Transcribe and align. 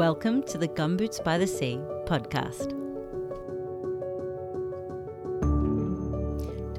Welcome 0.00 0.42
to 0.44 0.56
the 0.56 0.66
Gumboots 0.66 1.22
by 1.22 1.36
the 1.36 1.46
Sea 1.46 1.78
podcast. 2.06 2.70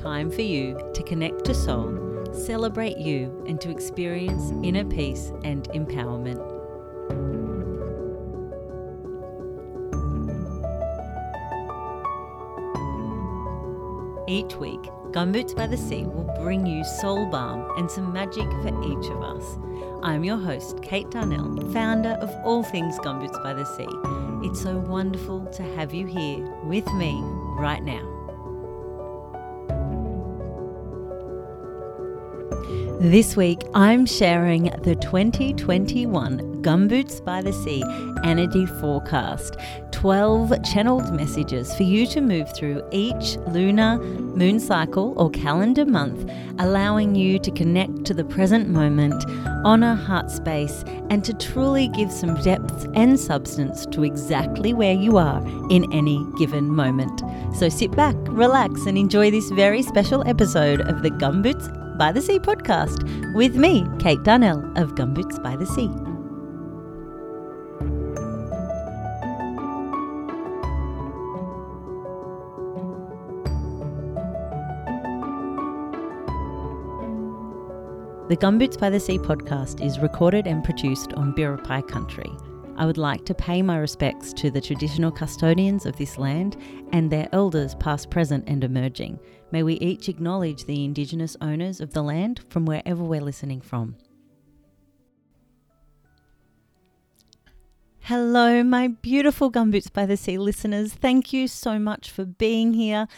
Time 0.02 0.32
for 0.32 0.42
you 0.42 0.76
to 0.96 1.04
connect 1.04 1.46
to 1.46 1.54
soul, 1.54 2.26
celebrate 2.34 2.98
you, 2.98 3.46
and 3.48 3.62
to 3.62 3.70
experience 3.70 4.52
inner 4.64 4.84
peace 4.84 5.32
and 5.44 5.70
empowerment. 5.70 6.42
Each 14.28 14.56
week, 14.56 14.84
Gumboots 15.12 15.54
by 15.54 15.68
the 15.68 15.76
Sea 15.76 16.04
will 16.04 16.34
bring 16.42 16.66
you 16.66 16.86
soul 16.86 17.26
balm 17.26 17.70
and 17.78 17.92
some 17.92 18.14
magic 18.14 18.50
for 18.62 18.70
each 18.82 19.12
of 19.12 19.22
us. 19.22 19.58
I'm 20.04 20.24
your 20.24 20.38
host, 20.38 20.82
Kate 20.82 21.10
Darnell, 21.12 21.70
founder 21.74 22.12
of 22.22 22.30
All 22.46 22.64
Things 22.64 22.98
Gumboots 23.00 23.44
by 23.44 23.54
the 23.54 23.66
Sea. 23.66 23.90
It's 24.48 24.62
so 24.62 24.78
wonderful 24.78 25.48
to 25.48 25.64
have 25.76 25.94
you 25.94 26.06
here 26.06 26.40
with 26.64 26.88
me 26.94 27.20
right 27.60 27.84
now. 27.84 28.08
This 33.02 33.36
week, 33.36 33.64
I'm 33.74 34.06
sharing 34.06 34.66
the 34.84 34.96
2021 34.96 36.62
Gumboots 36.62 37.26
by 37.26 37.42
the 37.42 37.52
Sea 37.52 37.84
Energy 38.24 38.66
Forecast 38.66 39.58
12 40.02 40.64
channeled 40.64 41.14
messages 41.14 41.76
for 41.76 41.84
you 41.84 42.08
to 42.08 42.22
move 42.22 42.52
through 42.56 42.82
each 42.92 43.38
lunar 43.50 44.00
moon 44.00 44.60
cycle 44.60 45.14
or 45.16 45.30
calendar 45.30 45.86
month, 45.86 46.28
allowing 46.58 47.14
you 47.14 47.38
to 47.38 47.52
connect 47.52 48.04
to 48.04 48.12
the 48.16 48.24
present 48.24 48.68
moment, 48.68 49.24
honor 49.64 49.94
heart 49.94 50.32
space, 50.32 50.84
and 51.12 51.24
to 51.24 51.36
truly 51.36 51.88
give 51.90 52.12
some 52.12 52.34
depth 52.42 52.88
and 52.96 53.20
substance 53.20 53.86
to 53.92 54.04
exactly 54.04 54.74
where 54.74 54.96
you 54.96 55.20
are 55.20 55.40
in 55.70 55.86
any 55.94 56.26
given 56.40 56.68
moment. 56.68 57.22
So 57.56 57.70
sit 57.70 57.92
back, 57.92 58.16
relax, 58.22 58.88
and 58.88 58.98
enjoy 58.98 59.30
this 59.30 59.52
very 59.52 59.84
special 59.84 60.28
episode 60.28 60.82
of 60.82 61.04
the 61.04 61.12
Gumboots 61.12 61.78
by 62.00 62.12
the 62.12 62.24
Sea 62.24 62.40
podcast 62.40 63.36
with 63.36 63.56
me, 63.56 63.86
Kate 64.00 64.24
Darnell 64.24 64.66
of 64.76 64.96
Gumboots 64.96 65.44
by 65.44 65.56
the 65.56 65.68
Sea. 65.68 66.11
The 78.32 78.38
Gumboots 78.38 78.80
by 78.80 78.90
the 78.90 78.98
Sea 78.98 79.18
podcast 79.18 79.86
is 79.86 80.00
recorded 80.00 80.48
and 80.48 80.64
produced 80.64 81.12
on 81.16 81.34
Biripi 81.34 81.86
country. 81.86 82.32
I 82.78 82.86
would 82.86 82.98
like 82.98 83.26
to 83.26 83.34
pay 83.34 83.62
my 83.62 83.78
respects 83.78 84.32
to 84.36 84.50
the 84.50 84.62
traditional 84.62 85.12
custodians 85.12 85.86
of 85.86 85.98
this 85.98 86.18
land 86.18 86.56
and 86.94 87.12
their 87.12 87.28
elders, 87.34 87.76
past, 87.76 88.10
present, 88.10 88.46
and 88.48 88.64
emerging. 88.64 89.20
May 89.52 89.64
we 89.64 89.74
each 89.80 90.08
acknowledge 90.08 90.64
the 90.64 90.86
Indigenous 90.86 91.36
owners 91.42 91.82
of 91.82 91.92
the 91.92 92.02
land 92.02 92.40
from 92.50 92.66
wherever 92.66 93.04
we're 93.04 93.20
listening 93.20 93.60
from. 93.60 93.98
Hello, 98.00 98.64
my 98.64 98.88
beautiful 98.88 99.52
Gumboots 99.52 99.92
by 99.92 100.06
the 100.06 100.16
Sea 100.16 100.38
listeners. 100.38 100.94
Thank 100.94 101.34
you 101.34 101.50
so 101.50 101.78
much 101.78 102.10
for 102.10 102.24
being 102.24 102.72
here. 102.76 103.10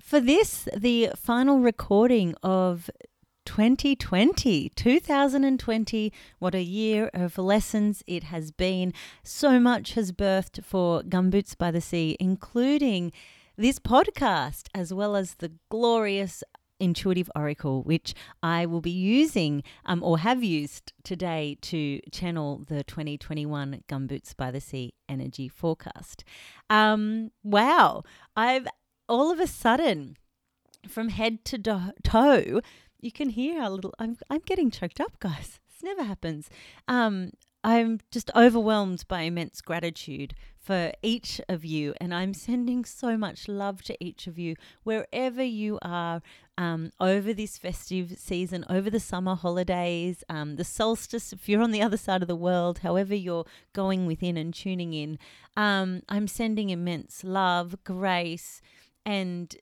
For 0.00 0.20
this, 0.20 0.68
the 0.76 1.10
final 1.16 1.58
recording 1.58 2.36
of 2.44 2.88
2020, 3.44 4.70
2020. 4.70 6.12
What 6.38 6.54
a 6.54 6.62
year 6.62 7.10
of 7.12 7.38
lessons 7.38 8.02
it 8.06 8.24
has 8.24 8.50
been. 8.50 8.92
So 9.22 9.60
much 9.60 9.94
has 9.94 10.12
birthed 10.12 10.64
for 10.64 11.02
Gumboots 11.02 11.56
by 11.56 11.70
the 11.70 11.80
Sea, 11.80 12.16
including 12.20 13.12
this 13.56 13.78
podcast, 13.78 14.68
as 14.74 14.92
well 14.92 15.16
as 15.16 15.34
the 15.34 15.52
glorious 15.70 16.42
Intuitive 16.80 17.30
Oracle, 17.36 17.82
which 17.82 18.14
I 18.42 18.66
will 18.66 18.80
be 18.80 18.90
using 18.90 19.62
um, 19.84 20.02
or 20.02 20.18
have 20.18 20.42
used 20.42 20.92
today 21.02 21.56
to 21.62 22.00
channel 22.10 22.64
the 22.66 22.82
2021 22.84 23.84
Gumboots 23.88 24.36
by 24.36 24.50
the 24.50 24.60
Sea 24.60 24.92
energy 25.08 25.48
forecast. 25.48 26.24
Um, 26.68 27.30
wow, 27.42 28.02
I've 28.36 28.66
all 29.08 29.30
of 29.30 29.38
a 29.38 29.46
sudden, 29.46 30.16
from 30.88 31.10
head 31.10 31.44
to 31.46 31.58
do- 31.58 31.92
toe, 32.02 32.60
you 33.04 33.12
can 33.12 33.28
hear 33.28 33.60
how 33.60 33.70
little 33.70 33.94
I'm 33.98 34.16
I'm 34.30 34.40
getting 34.46 34.70
choked 34.70 35.00
up, 35.00 35.18
guys. 35.20 35.60
This 35.74 35.82
never 35.82 36.04
happens. 36.04 36.48
Um, 36.86 37.32
I'm 37.64 37.98
just 38.12 38.30
overwhelmed 38.36 39.04
by 39.08 39.22
immense 39.22 39.60
gratitude 39.60 40.34
for 40.60 40.92
each 41.02 41.40
of 41.48 41.64
you, 41.64 41.94
and 42.00 42.14
I'm 42.14 42.32
sending 42.32 42.84
so 42.84 43.16
much 43.16 43.48
love 43.48 43.82
to 43.84 43.96
each 43.98 44.28
of 44.28 44.38
you 44.38 44.54
wherever 44.84 45.42
you 45.42 45.80
are 45.82 46.22
um, 46.56 46.92
over 47.00 47.34
this 47.34 47.58
festive 47.58 48.18
season, 48.18 48.64
over 48.70 48.88
the 48.88 49.00
summer 49.00 49.34
holidays, 49.34 50.22
um, 50.28 50.54
the 50.54 50.62
solstice, 50.64 51.32
if 51.32 51.48
you're 51.48 51.62
on 51.62 51.72
the 51.72 51.82
other 51.82 51.96
side 51.96 52.22
of 52.22 52.28
the 52.28 52.36
world, 52.36 52.78
however 52.78 53.14
you're 53.16 53.46
going 53.72 54.06
within 54.06 54.36
and 54.36 54.54
tuning 54.54 54.92
in. 54.92 55.18
Um, 55.56 56.02
I'm 56.08 56.28
sending 56.28 56.70
immense 56.70 57.24
love, 57.24 57.82
grace, 57.82 58.62
and 59.04 59.56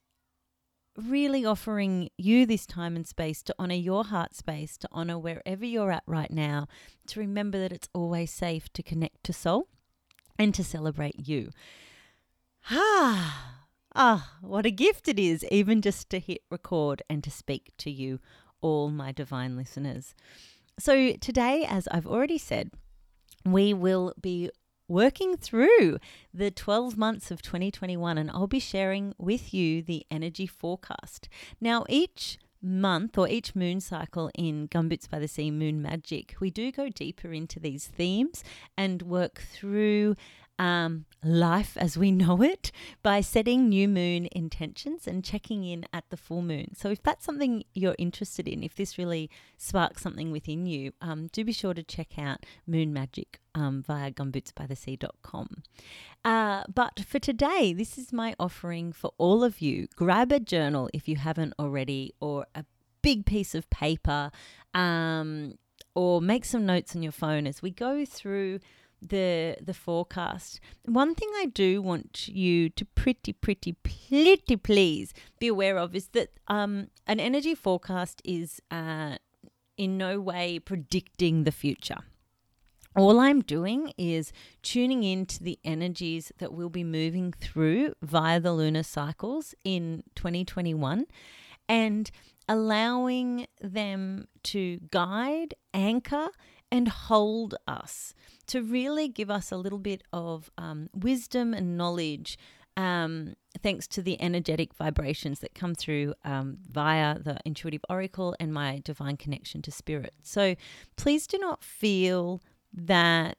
really 0.97 1.45
offering 1.45 2.09
you 2.19 2.47
this 2.47 2.67
time 2.67 2.97
and 2.97 3.07
space 3.07 3.43
to 3.43 3.55
honor 3.59 3.75
your 3.75 4.05
heart 4.05 4.35
space, 4.35 4.77
to 4.79 4.89
honor 4.93 5.19
wherever 5.19 5.65
you're 5.65 5.91
at 5.91 6.03
right 6.07 6.31
now, 6.31 6.67
to 7.07 7.21
remember 7.21 7.59
that 7.59 7.73
it's 7.73 7.89
always 7.95 8.31
safe 8.31 8.73
to 8.75 8.83
connect 8.83 9.25
to 9.25 9.33
soul 9.33 9.69
and 10.39 10.55
to 10.55 10.65
celebrate 10.65 11.29
you. 11.29 11.51
Ah, 12.71 13.65
ah, 13.95 14.37
what 14.41 14.67
a 14.67 14.71
gift 14.71 15.09
it 15.09 15.19
is, 15.19 15.45
even 15.51 15.83
just 15.83 16.11
to 16.11 16.19
hit 16.19 16.43
record 16.51 17.03
and 17.09 17.25
to 17.25 17.31
speak 17.31 17.73
to 17.79 17.91
you, 17.91 18.21
all 18.61 18.91
my 18.91 19.13
divine 19.13 19.57
listeners. 19.57 20.15
So, 20.79 21.13
today, 21.15 21.67
as 21.69 21.87
I've 21.89 22.07
already 22.07 22.39
said, 22.39 22.71
we 23.45 23.75
will 23.75 24.15
be 24.21 24.51
working 24.93 25.39
through 25.39 25.99
the 26.35 26.51
12 26.51 26.99
months 26.99 27.31
of 27.31 27.41
2021, 27.41 28.19
and 28.19 28.31
I'll 28.31 28.47
be 28.47 28.61
sharing 28.61 29.15
with 29.17 29.55
you 29.55 29.81
the 29.83 30.05
energy 30.11 30.47
forecast. 30.47 31.31
Now, 31.63 31.87
each 31.89 32.39
month 32.61 33.17
or 33.17 33.27
each 33.27 33.57
moon 33.57 33.81
cycle 33.81 34.31
in 34.35 34.69
Gumboots 34.69 35.09
by 35.09 35.19
the 35.19 35.27
Sea 35.27 35.51
Moon 35.51 35.81
Magic, 35.81 36.35
we 36.41 36.51
do 36.51 36.71
go 36.71 36.91
deeper 36.91 37.33
into 37.33 37.59
these 37.59 37.87
themes 37.87 38.45
and 38.77 39.01
work 39.03 39.41
through 39.41 40.15
um, 40.63 41.07
life 41.25 41.77
as 41.77 41.99
we 41.99 42.13
know 42.13 42.41
it 42.41 42.71
by 43.03 43.21
setting 43.21 43.69
new 43.69 43.89
moon 43.89 44.29
intentions 44.31 45.09
and 45.09 45.25
checking 45.25 45.65
in 45.65 45.85
at 45.93 46.05
the 46.11 46.17
full 46.17 46.41
moon. 46.41 46.75
So, 46.77 46.91
if 46.91 47.03
that's 47.03 47.25
something 47.25 47.65
you're 47.75 47.97
interested 47.99 48.47
in, 48.47 48.63
if 48.63 48.77
this 48.77 48.97
really 48.97 49.29
sparks 49.57 50.03
something 50.03 50.31
within 50.31 50.67
you, 50.67 50.93
um, 51.01 51.27
do 51.33 51.45
be 51.45 51.53
sure 51.53 51.75
to 51.75 51.83
check 51.83 52.17
out 52.17 52.47
Moon 52.65 52.93
Magic 52.93 53.41
um, 53.57 53.83
via 53.83 54.13
gumbootsbythesea.com. 54.13 55.65
Uh, 56.25 56.63
but 56.73 57.01
for 57.09 57.19
today, 57.19 57.73
this 57.73 57.99
is 57.99 58.13
my 58.13 58.37
offering 58.39 58.93
for 58.93 59.11
all 59.19 59.43
of 59.43 59.61
you. 59.61 59.89
Grab 59.97 60.31
a 60.31 60.39
journal 60.39 60.89
if 60.95 61.09
you 61.09 61.17
haven't 61.17 61.55
already, 61.59 62.15
or 62.21 62.47
a 62.55 62.65
big 63.03 63.27
piece 63.27 63.57
of 63.57 63.69
paper, 63.69 64.31
um, 64.75 65.59
or 65.97 66.23
make 66.23 66.45
some 66.45 66.65
notes 66.65 66.95
on 66.95 67.03
your 67.03 67.11
phone 67.11 67.49
as 67.49 67.63
we 67.63 67.71
go 67.73 68.05
through 68.05 68.61
the 69.09 69.57
the 69.61 69.75
forecast. 69.75 70.61
One 70.85 71.15
thing 71.15 71.29
I 71.37 71.47
do 71.47 71.83
want 71.83 72.29
you 72.29 72.69
to 72.71 72.85
pretty 72.85 73.33
pretty 73.33 73.73
pretty 73.73 74.57
please 74.57 75.13
be 75.39 75.49
aware 75.49 75.79
of 75.79 75.95
is 75.95 76.09
that 76.09 76.31
um, 76.49 76.89
an 77.07 77.21
energy 77.21 77.55
forecast 77.55 78.23
is 78.25 78.61
uh, 78.71 79.17
in 79.77 79.99
no 79.99 80.21
way 80.21 80.59
predicting 80.59 81.45
the 81.45 81.53
future. 81.53 81.99
All 82.95 83.21
I'm 83.21 83.41
doing 83.41 83.93
is 83.97 84.33
tuning 84.63 85.03
into 85.03 85.43
the 85.43 85.59
energies 85.65 86.31
that 86.39 86.53
we'll 86.53 86.69
be 86.69 86.85
moving 86.85 87.33
through 87.33 87.95
via 88.03 88.39
the 88.39 88.53
lunar 88.53 88.83
cycles 88.83 89.55
in 89.65 90.05
2021 90.15 91.07
and 91.69 92.11
allowing 92.49 93.47
them 93.63 94.29
to 94.43 94.79
guide, 94.91 95.55
anchor, 95.73 96.29
and 96.73 96.89
hold 96.89 97.55
us 97.69 98.15
to 98.47 98.63
really 98.63 99.07
give 99.07 99.31
us 99.31 99.53
a 99.53 99.57
little 99.59 99.79
bit 99.79 100.03
of 100.11 100.51
um, 100.57 100.89
wisdom 100.95 101.53
and 101.53 101.77
knowledge. 101.77 102.39
Um, 102.79 103.35
thanks 103.63 103.87
to 103.89 104.01
the 104.01 104.21
energetic 104.21 104.73
vibrations 104.73 105.41
that 105.41 105.55
come 105.55 105.75
through 105.75 106.15
um, 106.25 106.57
via 106.67 107.19
the 107.19 107.37
intuitive 107.45 107.85
oracle 107.91 108.35
and 108.41 108.55
my 108.55 108.81
divine 108.83 109.19
connection 109.19 109.61
to 109.63 109.71
spirit. 109.71 110.15
So 110.23 110.57
please 110.97 111.27
do 111.27 111.37
not 111.37 111.63
feel 111.63 112.41
that, 112.73 113.37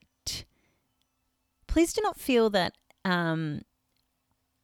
please 1.66 1.92
do 1.94 2.02
not 2.04 2.20
feel 2.20 2.52
that 2.52 2.74
um, 3.04 3.62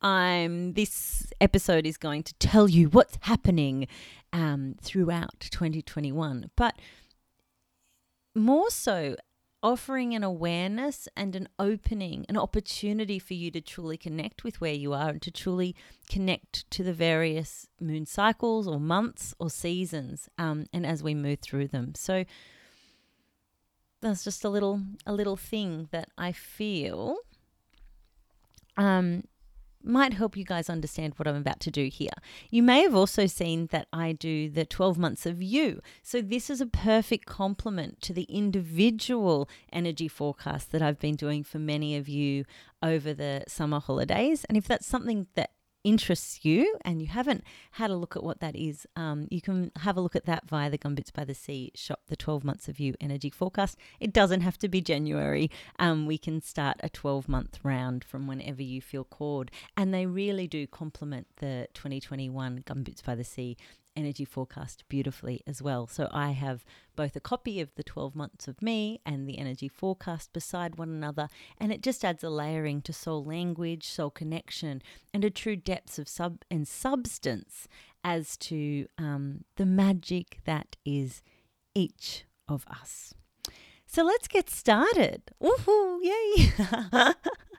I'm 0.04 0.74
this 0.74 1.34
episode 1.42 1.88
is 1.88 1.98
going 1.98 2.22
to 2.22 2.36
tell 2.36 2.70
you 2.70 2.90
what's 2.90 3.18
happening 3.22 3.88
um, 4.32 4.76
throughout 4.80 5.40
2021, 5.50 6.52
but 6.56 6.76
more 8.36 8.70
so 8.70 9.16
offering 9.62 10.16
an 10.16 10.24
awareness 10.24 11.08
and 11.18 11.36
an 11.36 11.48
opening, 11.58 12.26
an 12.30 12.38
opportunity 12.38 13.20
for 13.20 13.34
you 13.34 13.52
to 13.52 13.60
truly 13.60 13.98
connect 13.98 14.44
with 14.44 14.62
where 14.62 14.74
you 14.74 14.94
are 14.94 15.10
and 15.10 15.22
to 15.22 15.32
truly 15.32 15.76
connect 16.10 16.70
to 16.72 16.84
the 16.84 16.94
various 16.94 17.68
moon 17.80 18.06
cycles 18.06 18.68
or 18.68 18.80
months 18.80 19.34
or 19.40 19.50
seasons, 19.50 20.30
um, 20.38 20.66
and 20.72 20.86
as 20.86 21.04
we 21.04 21.14
move 21.14 21.40
through 21.40 21.68
them. 21.68 21.94
So 21.96 22.24
that's 24.02 24.24
just 24.24 24.46
a 24.46 24.50
little 24.50 24.82
a 25.06 25.12
little 25.12 25.36
thing 25.36 25.90
that 25.92 26.10
I 26.18 26.32
feel 26.32 27.18
um, 28.78 29.24
might 29.84 30.14
help 30.14 30.36
you 30.36 30.44
guys 30.44 30.70
understand 30.70 31.14
what 31.18 31.28
I'm 31.28 31.36
about 31.36 31.60
to 31.62 31.72
do 31.72 31.86
here. 31.86 32.12
You 32.50 32.64
may 32.64 32.82
have 32.82 32.96
also 32.96 33.26
seen 33.26 33.68
that 33.68 33.88
I 33.94 34.12
do 34.12 34.50
the 34.50 34.66
12 34.66 34.98
months 34.98 35.26
of 35.26 35.42
you. 35.42 35.82
So, 36.04 36.22
this 36.22 36.50
is 36.50 36.62
a 36.62 36.66
perfect 36.66 37.26
complement 37.26 38.02
to 38.02 38.14
the 38.14 38.24
individual 38.24 39.50
energy 39.72 40.08
forecast 40.08 40.72
that 40.72 40.82
I've 40.82 41.00
been 41.00 41.16
doing 41.16 41.44
for 41.44 41.60
many 41.60 41.96
of 41.96 42.08
you 42.10 42.46
over 42.82 43.14
the 43.14 43.44
summer 43.48 43.80
holidays. 43.80 44.46
And 44.46 44.58
if 44.58 44.68
that's 44.68 44.88
something 44.88 45.28
that 45.36 45.52
interests 45.84 46.44
you 46.44 46.76
and 46.84 47.02
you 47.02 47.08
haven't 47.08 47.44
had 47.72 47.90
a 47.90 47.96
look 47.96 48.16
at 48.16 48.24
what 48.24 48.40
that 48.40 48.56
is, 48.56 48.86
um, 48.96 49.28
you 49.30 49.42
can 49.42 49.72
have 49.78 49.98
a 49.98 50.02
look 50.02 50.16
at 50.16 50.26
that 50.26 50.48
via 50.48 50.70
the 50.70 50.78
Gumboots 50.78 51.14
by 51.14 51.24
the 51.24 51.34
Sea 51.34 51.72
shop, 51.76 52.02
the 52.08 52.16
12 52.16 52.44
months 52.44 52.68
of 52.68 52.80
you 52.80 52.94
energy 53.00 53.30
forecast. 53.30 53.78
It 54.00 54.14
doesn't 54.14 54.42
have 54.42 54.58
to 54.60 54.68
be 54.68 54.82
January. 54.82 55.50
Um, 55.78 56.06
we 56.06 56.18
can 56.18 56.42
start 56.42 56.78
a 56.82 56.90
12 56.90 57.28
month 57.28 57.60
round 57.64 58.04
from 58.04 58.28
whenever 58.28 58.62
you 58.62 58.82
feel 58.82 59.04
called. 59.04 59.52
And 59.78 59.94
they 59.94 60.06
really 60.06 60.48
do 60.48 60.68
complement 60.68 61.28
the 61.38 61.68
2021 61.74 62.64
Gumboots 62.66 63.04
by 63.04 63.16
the 63.16 63.24
Sea 63.24 63.58
energy 64.00 64.26
forecast 64.26 64.84
beautifully 64.88 65.42
as 65.46 65.62
well. 65.62 65.86
So 65.86 66.08
I 66.12 66.32
have 66.32 66.64
both 66.96 67.16
a 67.16 67.20
copy 67.20 67.60
of 67.60 67.76
the 67.76 67.84
12 67.84 68.16
months 68.16 68.48
of 68.48 68.62
me 68.62 69.02
and 69.06 69.28
the 69.28 69.38
energy 69.38 69.68
forecast 69.68 70.34
beside 70.34 70.78
one 70.78 70.90
another, 70.90 71.28
and 71.58 71.72
it 71.72 71.82
just 71.82 72.06
adds 72.06 72.24
a 72.24 72.30
layering 72.30 72.82
to 72.84 72.94
soul 72.94 73.24
language, 73.24 73.86
soul 73.86 74.10
connection, 74.10 74.82
and 75.14 75.24
a 75.26 75.30
true 75.30 75.56
depth 75.56 76.00
of 76.00 76.08
sub 76.08 76.44
and 76.50 76.68
substance 76.68 77.68
as 78.04 78.38
to 78.38 78.88
um, 78.98 79.44
the 79.58 79.66
magic 79.66 80.40
that 80.46 80.78
is 80.86 81.22
each 81.76 82.26
of 82.48 82.66
us. 82.68 83.14
So 83.86 84.04
let's 84.04 84.28
get 84.28 84.50
started. 84.50 85.32
Woohoo! 85.42 86.00
Yay! 86.02 86.54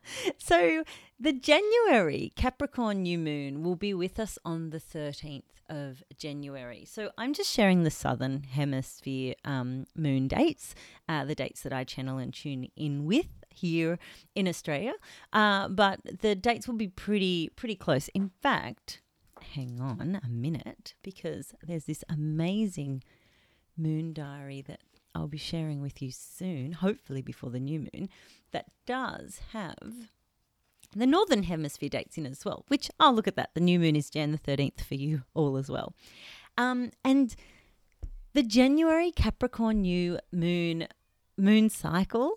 so 0.38 0.84
the 1.18 1.32
January 1.32 2.32
Capricorn 2.36 3.02
new 3.02 3.18
moon 3.18 3.62
will 3.62 3.76
be 3.76 3.92
with 3.92 4.18
us 4.18 4.38
on 4.44 4.70
the 4.70 4.78
13th 4.78 5.59
of 5.70 6.02
January. 6.18 6.84
So 6.84 7.10
I'm 7.16 7.32
just 7.32 7.50
sharing 7.50 7.84
the 7.84 7.90
Southern 7.90 8.42
Hemisphere 8.42 9.34
um, 9.44 9.86
moon 9.96 10.28
dates, 10.28 10.74
uh, 11.08 11.24
the 11.24 11.34
dates 11.34 11.62
that 11.62 11.72
I 11.72 11.84
channel 11.84 12.18
and 12.18 12.34
tune 12.34 12.68
in 12.76 13.06
with 13.06 13.28
here 13.48 13.98
in 14.34 14.46
Australia. 14.46 14.94
Uh, 15.32 15.68
but 15.68 16.00
the 16.20 16.34
dates 16.34 16.68
will 16.68 16.76
be 16.76 16.88
pretty 16.88 17.50
pretty 17.56 17.76
close. 17.76 18.08
In 18.08 18.30
fact, 18.42 19.00
hang 19.54 19.80
on 19.80 20.20
a 20.22 20.28
minute 20.28 20.94
because 21.02 21.54
there's 21.62 21.84
this 21.84 22.04
amazing 22.08 23.02
moon 23.76 24.12
diary 24.12 24.62
that 24.62 24.80
I'll 25.14 25.28
be 25.28 25.38
sharing 25.38 25.80
with 25.80 26.00
you 26.02 26.10
soon, 26.12 26.72
hopefully 26.72 27.22
before 27.22 27.50
the 27.50 27.60
new 27.60 27.80
moon, 27.80 28.08
that 28.52 28.66
does 28.86 29.40
have 29.52 30.10
the 30.94 31.06
Northern 31.06 31.44
Hemisphere 31.44 31.88
dates 31.88 32.18
in 32.18 32.26
as 32.26 32.44
well, 32.44 32.64
which 32.68 32.90
I'll 32.98 33.14
look 33.14 33.28
at 33.28 33.36
that. 33.36 33.50
The 33.54 33.60
new 33.60 33.78
moon 33.78 33.96
is 33.96 34.10
Jan 34.10 34.32
the 34.32 34.38
13th 34.38 34.80
for 34.80 34.94
you 34.94 35.22
all 35.34 35.56
as 35.56 35.70
well. 35.70 35.94
Um, 36.58 36.90
and 37.04 37.34
the 38.32 38.42
January 38.42 39.10
Capricorn 39.12 39.82
new 39.82 40.18
moon 40.32 40.88
moon 41.36 41.70
cycle 41.70 42.36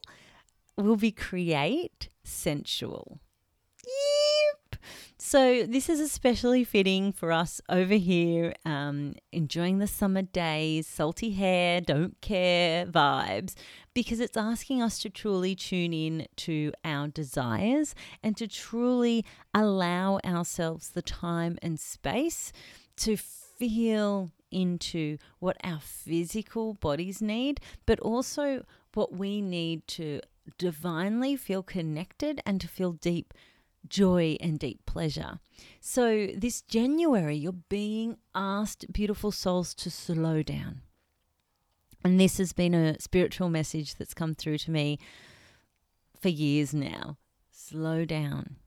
will 0.77 0.95
be 0.95 1.11
create 1.11 2.09
sensual. 2.23 3.19
So, 5.25 5.63
this 5.63 5.87
is 5.87 6.01
especially 6.01 6.65
fitting 6.65 7.13
for 7.13 7.31
us 7.31 7.61
over 7.69 7.93
here, 7.93 8.53
um, 8.65 9.15
enjoying 9.31 9.77
the 9.77 9.87
summer 9.87 10.21
days, 10.21 10.85
salty 10.85 11.31
hair, 11.31 11.79
don't 11.79 12.19
care 12.19 12.85
vibes, 12.85 13.55
because 13.93 14.19
it's 14.19 14.35
asking 14.35 14.81
us 14.81 14.99
to 14.99 15.09
truly 15.09 15.55
tune 15.55 15.93
in 15.93 16.27
to 16.35 16.73
our 16.83 17.07
desires 17.07 17.95
and 18.21 18.35
to 18.35 18.49
truly 18.49 19.23
allow 19.53 20.19
ourselves 20.25 20.89
the 20.89 21.01
time 21.01 21.57
and 21.61 21.79
space 21.79 22.51
to 22.97 23.15
feel 23.15 24.29
into 24.51 25.17
what 25.39 25.55
our 25.63 25.79
physical 25.79 26.73
bodies 26.73 27.21
need, 27.21 27.61
but 27.85 27.97
also 28.01 28.65
what 28.93 29.13
we 29.13 29.41
need 29.41 29.87
to 29.87 30.19
divinely 30.57 31.37
feel 31.37 31.63
connected 31.63 32.41
and 32.45 32.59
to 32.59 32.67
feel 32.67 32.91
deep 32.91 33.33
joy 33.87 34.37
and 34.39 34.59
deep 34.59 34.85
pleasure. 34.85 35.39
So, 35.79 36.27
this 36.35 36.61
January, 36.61 37.35
you're 37.35 37.53
being 37.53 38.17
asked, 38.33 38.91
beautiful 38.91 39.31
souls, 39.31 39.73
to 39.75 39.89
slow 39.89 40.43
down. 40.43 40.81
And 42.03 42.19
this 42.19 42.37
has 42.37 42.53
been 42.53 42.73
a 42.73 42.99
spiritual 42.99 43.49
message 43.49 43.95
that's 43.95 44.13
come 44.13 44.35
through 44.35 44.57
to 44.59 44.71
me 44.71 44.99
for 46.19 46.29
years 46.29 46.73
now. 46.73 47.17
Slow 47.51 48.03
down, 48.03 48.57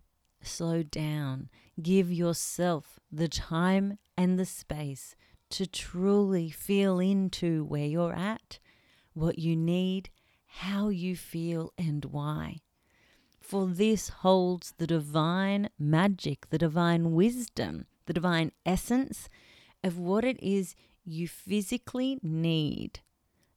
slow 0.42 0.82
down. 0.82 1.50
Give 1.82 2.10
yourself 2.10 2.98
the 3.12 3.28
time 3.28 3.98
and 4.16 4.38
the 4.38 4.46
space 4.46 5.14
to 5.50 5.66
truly 5.66 6.50
feel 6.50 6.98
into 6.98 7.64
where 7.64 7.86
you're 7.86 8.14
at, 8.14 8.58
what 9.12 9.38
you 9.38 9.54
need, 9.54 10.08
how 10.46 10.88
you 10.88 11.14
feel, 11.14 11.72
and 11.76 12.06
why 12.06 12.60
for 13.46 13.66
this 13.66 14.08
holds 14.08 14.74
the 14.78 14.86
divine 14.86 15.68
magic, 15.78 16.50
the 16.50 16.58
divine 16.58 17.12
wisdom, 17.12 17.86
the 18.06 18.12
divine 18.12 18.50
essence 18.64 19.28
of 19.84 19.98
what 19.98 20.24
it 20.24 20.42
is 20.42 20.74
you 21.04 21.28
physically 21.28 22.18
need 22.22 23.00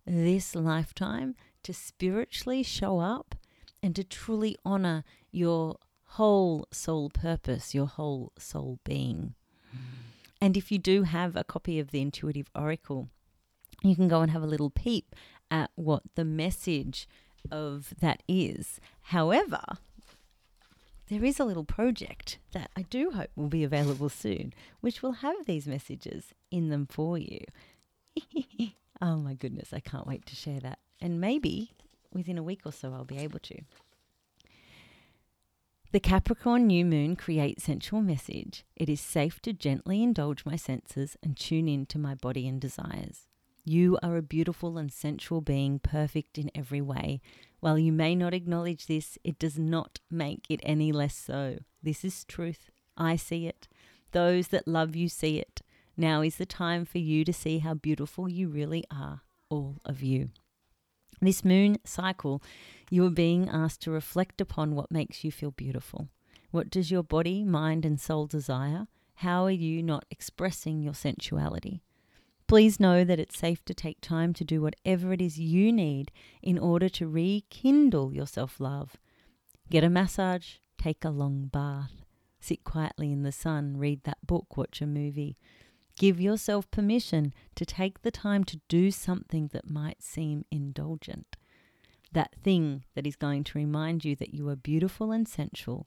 this 0.05 0.55
lifetime 0.55 1.35
to 1.63 1.73
spiritually 1.73 2.61
show 2.61 2.99
up 2.99 3.35
and 3.81 3.95
to 3.95 4.03
truly 4.03 4.55
honor 4.63 5.03
your 5.31 5.77
whole 6.03 6.67
soul 6.71 7.09
purpose, 7.09 7.73
your 7.73 7.87
whole 7.87 8.31
soul 8.37 8.79
being. 8.83 9.33
And 10.41 10.55
if 10.55 10.71
you 10.71 10.77
do 10.77 11.03
have 11.03 11.35
a 11.35 11.43
copy 11.43 11.79
of 11.79 11.91
the 11.91 12.01
Intuitive 12.01 12.49
Oracle, 12.55 13.09
you 13.83 13.95
can 13.95 14.07
go 14.07 14.21
and 14.21 14.31
have 14.31 14.43
a 14.43 14.47
little 14.47 14.69
peep 14.69 15.15
at 15.49 15.71
what 15.75 16.03
the 16.15 16.25
message 16.25 17.07
of 17.51 17.93
that 17.99 18.23
is. 18.27 18.79
However, 19.09 19.63
there 21.07 21.25
is 21.25 21.39
a 21.39 21.43
little 21.43 21.63
project 21.63 22.37
that 22.51 22.69
I 22.77 22.83
do 22.83 23.09
hope 23.09 23.31
will 23.35 23.47
be 23.47 23.63
available 23.63 24.07
soon, 24.07 24.53
which 24.81 25.01
will 25.01 25.13
have 25.13 25.47
these 25.47 25.65
messages 25.65 26.35
in 26.51 26.69
them 26.69 26.85
for 26.85 27.17
you. 27.17 27.39
oh 29.01 29.15
my 29.17 29.33
goodness, 29.33 29.73
I 29.73 29.79
can't 29.79 30.05
wait 30.05 30.27
to 30.27 30.35
share 30.35 30.59
that. 30.59 30.77
And 31.01 31.19
maybe 31.19 31.71
within 32.13 32.37
a 32.37 32.43
week 32.43 32.61
or 32.65 32.71
so, 32.71 32.93
I'll 32.93 33.03
be 33.03 33.17
able 33.17 33.39
to. 33.39 33.61
The 35.91 35.99
Capricorn 35.99 36.67
new 36.67 36.85
moon 36.85 37.15
creates 37.15 37.63
sensual 37.63 38.03
message. 38.03 38.63
It 38.75 38.89
is 38.89 39.01
safe 39.01 39.41
to 39.41 39.53
gently 39.53 40.03
indulge 40.03 40.45
my 40.45 40.55
senses 40.55 41.17
and 41.23 41.35
tune 41.35 41.67
in 41.67 41.87
to 41.87 41.97
my 41.97 42.13
body 42.13 42.47
and 42.47 42.61
desires. 42.61 43.25
You 43.63 43.97
are 44.01 44.17
a 44.17 44.21
beautiful 44.21 44.77
and 44.77 44.91
sensual 44.91 45.41
being, 45.41 45.79
perfect 45.79 46.37
in 46.37 46.49
every 46.55 46.81
way. 46.81 47.21
While 47.59 47.77
you 47.77 47.91
may 47.91 48.15
not 48.15 48.33
acknowledge 48.33 48.87
this, 48.87 49.17
it 49.23 49.37
does 49.37 49.59
not 49.59 49.99
make 50.09 50.45
it 50.49 50.59
any 50.63 50.91
less 50.91 51.15
so. 51.15 51.59
This 51.83 52.03
is 52.03 52.25
truth. 52.25 52.69
I 52.97 53.15
see 53.15 53.47
it. 53.47 53.67
Those 54.11 54.47
that 54.47 54.67
love 54.67 54.95
you 54.95 55.07
see 55.09 55.37
it. 55.39 55.61
Now 55.97 56.21
is 56.21 56.37
the 56.37 56.45
time 56.45 56.85
for 56.85 56.97
you 56.97 57.25
to 57.25 57.33
see 57.33 57.59
how 57.59 57.73
beautiful 57.73 58.29
you 58.29 58.47
really 58.47 58.85
are, 58.89 59.21
all 59.49 59.81
of 59.85 60.01
you. 60.01 60.29
This 61.21 61.43
moon 61.43 61.77
cycle, 61.83 62.41
you 62.89 63.05
are 63.05 63.11
being 63.11 63.49
asked 63.49 63.81
to 63.81 63.91
reflect 63.91 64.39
upon 64.39 64.73
what 64.73 64.91
makes 64.91 65.23
you 65.23 65.31
feel 65.31 65.51
beautiful. 65.51 66.07
What 66.51 66.69
does 66.69 66.89
your 66.89 67.03
body, 67.03 67.43
mind, 67.43 67.85
and 67.85 67.99
soul 67.99 68.25
desire? 68.25 68.87
How 69.15 69.43
are 69.43 69.51
you 69.51 69.83
not 69.83 70.05
expressing 70.09 70.81
your 70.81 70.93
sensuality? 70.93 71.81
Please 72.49 72.79
know 72.79 73.03
that 73.03 73.19
it's 73.19 73.37
safe 73.37 73.63
to 73.65 73.75
take 73.75 74.01
time 74.01 74.33
to 74.33 74.43
do 74.43 74.59
whatever 74.59 75.13
it 75.13 75.21
is 75.21 75.37
you 75.37 75.71
need 75.71 76.11
in 76.41 76.57
order 76.57 76.89
to 76.89 77.07
rekindle 77.07 78.11
your 78.11 78.25
self 78.25 78.59
love. 78.59 78.97
Get 79.69 79.83
a 79.83 79.89
massage, 79.89 80.55
take 80.75 81.05
a 81.05 81.11
long 81.11 81.43
bath, 81.53 81.91
sit 82.39 82.63
quietly 82.63 83.11
in 83.11 83.21
the 83.21 83.31
sun, 83.31 83.77
read 83.77 84.03
that 84.05 84.25
book, 84.25 84.57
watch 84.57 84.81
a 84.81 84.87
movie. 84.87 85.37
Give 85.95 86.19
yourself 86.19 86.71
permission 86.71 87.35
to 87.53 87.67
take 87.67 88.01
the 88.01 88.09
time 88.09 88.43
to 88.45 88.59
do 88.67 88.89
something 88.89 89.51
that 89.53 89.69
might 89.69 90.01
seem 90.01 90.43
indulgent. 90.49 91.35
That 92.13 92.33
thing 92.33 92.83
that 92.95 93.05
is 93.05 93.15
going 93.15 93.43
to 93.43 93.59
remind 93.59 94.03
you 94.03 94.15
that 94.15 94.33
you 94.33 94.49
are 94.49 94.55
beautiful 94.55 95.11
and 95.11 95.27
sensual 95.27 95.85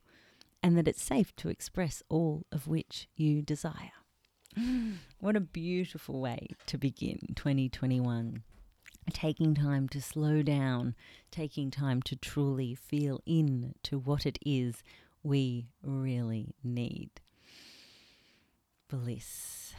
and 0.62 0.78
that 0.78 0.86
it's 0.86 1.02
safe 1.02 1.34
to 1.38 1.48
express 1.48 2.04
all 2.08 2.46
of 2.52 2.68
which 2.68 3.08
you 3.16 3.42
desire. 3.42 4.01
what 5.20 5.36
a 5.36 5.40
beautiful 5.40 6.20
way 6.20 6.48
to 6.66 6.78
begin 6.78 7.18
2021. 7.34 8.42
taking 9.12 9.54
time 9.54 9.88
to 9.88 10.00
slow 10.00 10.42
down, 10.42 10.94
taking 11.30 11.70
time 11.70 12.00
to 12.02 12.14
truly 12.14 12.74
feel 12.74 13.20
in 13.26 13.74
to 13.82 13.98
what 13.98 14.26
it 14.26 14.38
is 14.46 14.82
we 15.22 15.66
really 15.82 16.54
need. 16.62 17.10
Bliss. 18.88 19.74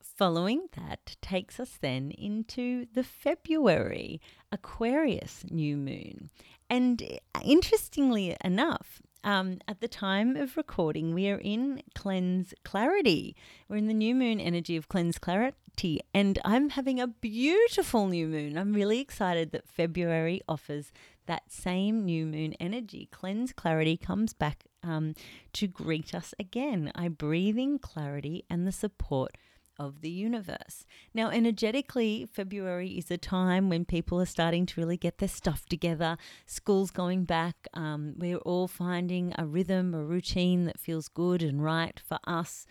Following 0.00 0.68
that 0.76 1.16
takes 1.20 1.58
us 1.58 1.78
then 1.80 2.12
into 2.12 2.86
the 2.94 3.02
February 3.02 4.20
Aquarius 4.52 5.44
new 5.50 5.76
moon. 5.76 6.30
And 6.70 7.02
uh, 7.34 7.40
interestingly 7.44 8.36
enough, 8.44 9.02
um, 9.24 9.58
at 9.68 9.80
the 9.80 9.88
time 9.88 10.36
of 10.36 10.56
recording, 10.56 11.14
we 11.14 11.28
are 11.28 11.38
in 11.38 11.82
cleanse 11.94 12.54
clarity. 12.64 13.36
We're 13.68 13.76
in 13.76 13.86
the 13.86 13.94
new 13.94 14.14
moon 14.14 14.40
energy 14.40 14.76
of 14.76 14.88
cleanse 14.88 15.18
clarity, 15.18 16.00
and 16.12 16.38
I'm 16.44 16.70
having 16.70 17.00
a 17.00 17.06
beautiful 17.06 18.08
new 18.08 18.26
moon. 18.26 18.58
I'm 18.58 18.72
really 18.72 19.00
excited 19.00 19.52
that 19.52 19.68
February 19.68 20.40
offers 20.48 20.92
that 21.26 21.52
same 21.52 22.04
new 22.04 22.26
moon 22.26 22.54
energy. 22.54 23.08
Cleanse 23.12 23.52
clarity 23.52 23.96
comes 23.96 24.32
back 24.32 24.64
um, 24.82 25.14
to 25.52 25.66
greet 25.66 26.14
us 26.14 26.34
again. 26.38 26.90
I 26.94 27.08
breathe 27.08 27.58
in 27.58 27.78
clarity 27.78 28.44
and 28.50 28.66
the 28.66 28.72
support 28.72 29.36
of 29.78 30.00
the 30.00 30.10
universe. 30.10 30.86
Now, 31.14 31.30
energetically, 31.30 32.26
February 32.30 32.90
is 32.90 33.10
a 33.10 33.18
time 33.18 33.68
when 33.68 33.84
people 33.84 34.20
are 34.20 34.26
starting 34.26 34.66
to 34.66 34.80
really 34.80 34.96
get 34.96 35.18
their 35.18 35.28
stuff 35.28 35.66
together. 35.66 36.16
School's 36.46 36.90
going 36.90 37.24
back. 37.24 37.68
Um, 37.74 38.14
we're 38.16 38.38
all 38.38 38.68
finding 38.68 39.34
a 39.38 39.46
rhythm, 39.46 39.94
a 39.94 40.04
routine 40.04 40.64
that 40.66 40.78
feels 40.78 41.08
good 41.08 41.42
and 41.42 41.62
right 41.62 42.00
for 42.00 42.18
us. 42.26 42.66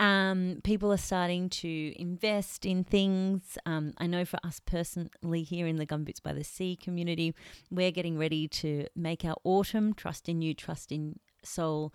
Um, 0.00 0.60
people 0.64 0.92
are 0.92 0.96
starting 0.96 1.48
to 1.50 1.92
invest 2.00 2.66
in 2.66 2.82
things. 2.82 3.56
Um, 3.66 3.92
I 3.98 4.06
know 4.06 4.24
for 4.24 4.38
us 4.42 4.60
personally 4.60 5.44
here 5.44 5.66
in 5.66 5.76
the 5.76 5.86
Gumboots 5.86 6.22
by 6.22 6.32
the 6.32 6.42
Sea 6.42 6.74
community, 6.74 7.34
we're 7.70 7.92
getting 7.92 8.18
ready 8.18 8.48
to 8.48 8.86
make 8.96 9.24
our 9.24 9.36
autumn 9.44 9.94
trust 9.94 10.28
in 10.28 10.42
you, 10.42 10.54
trust 10.54 10.90
in 10.90 11.20
soul 11.44 11.92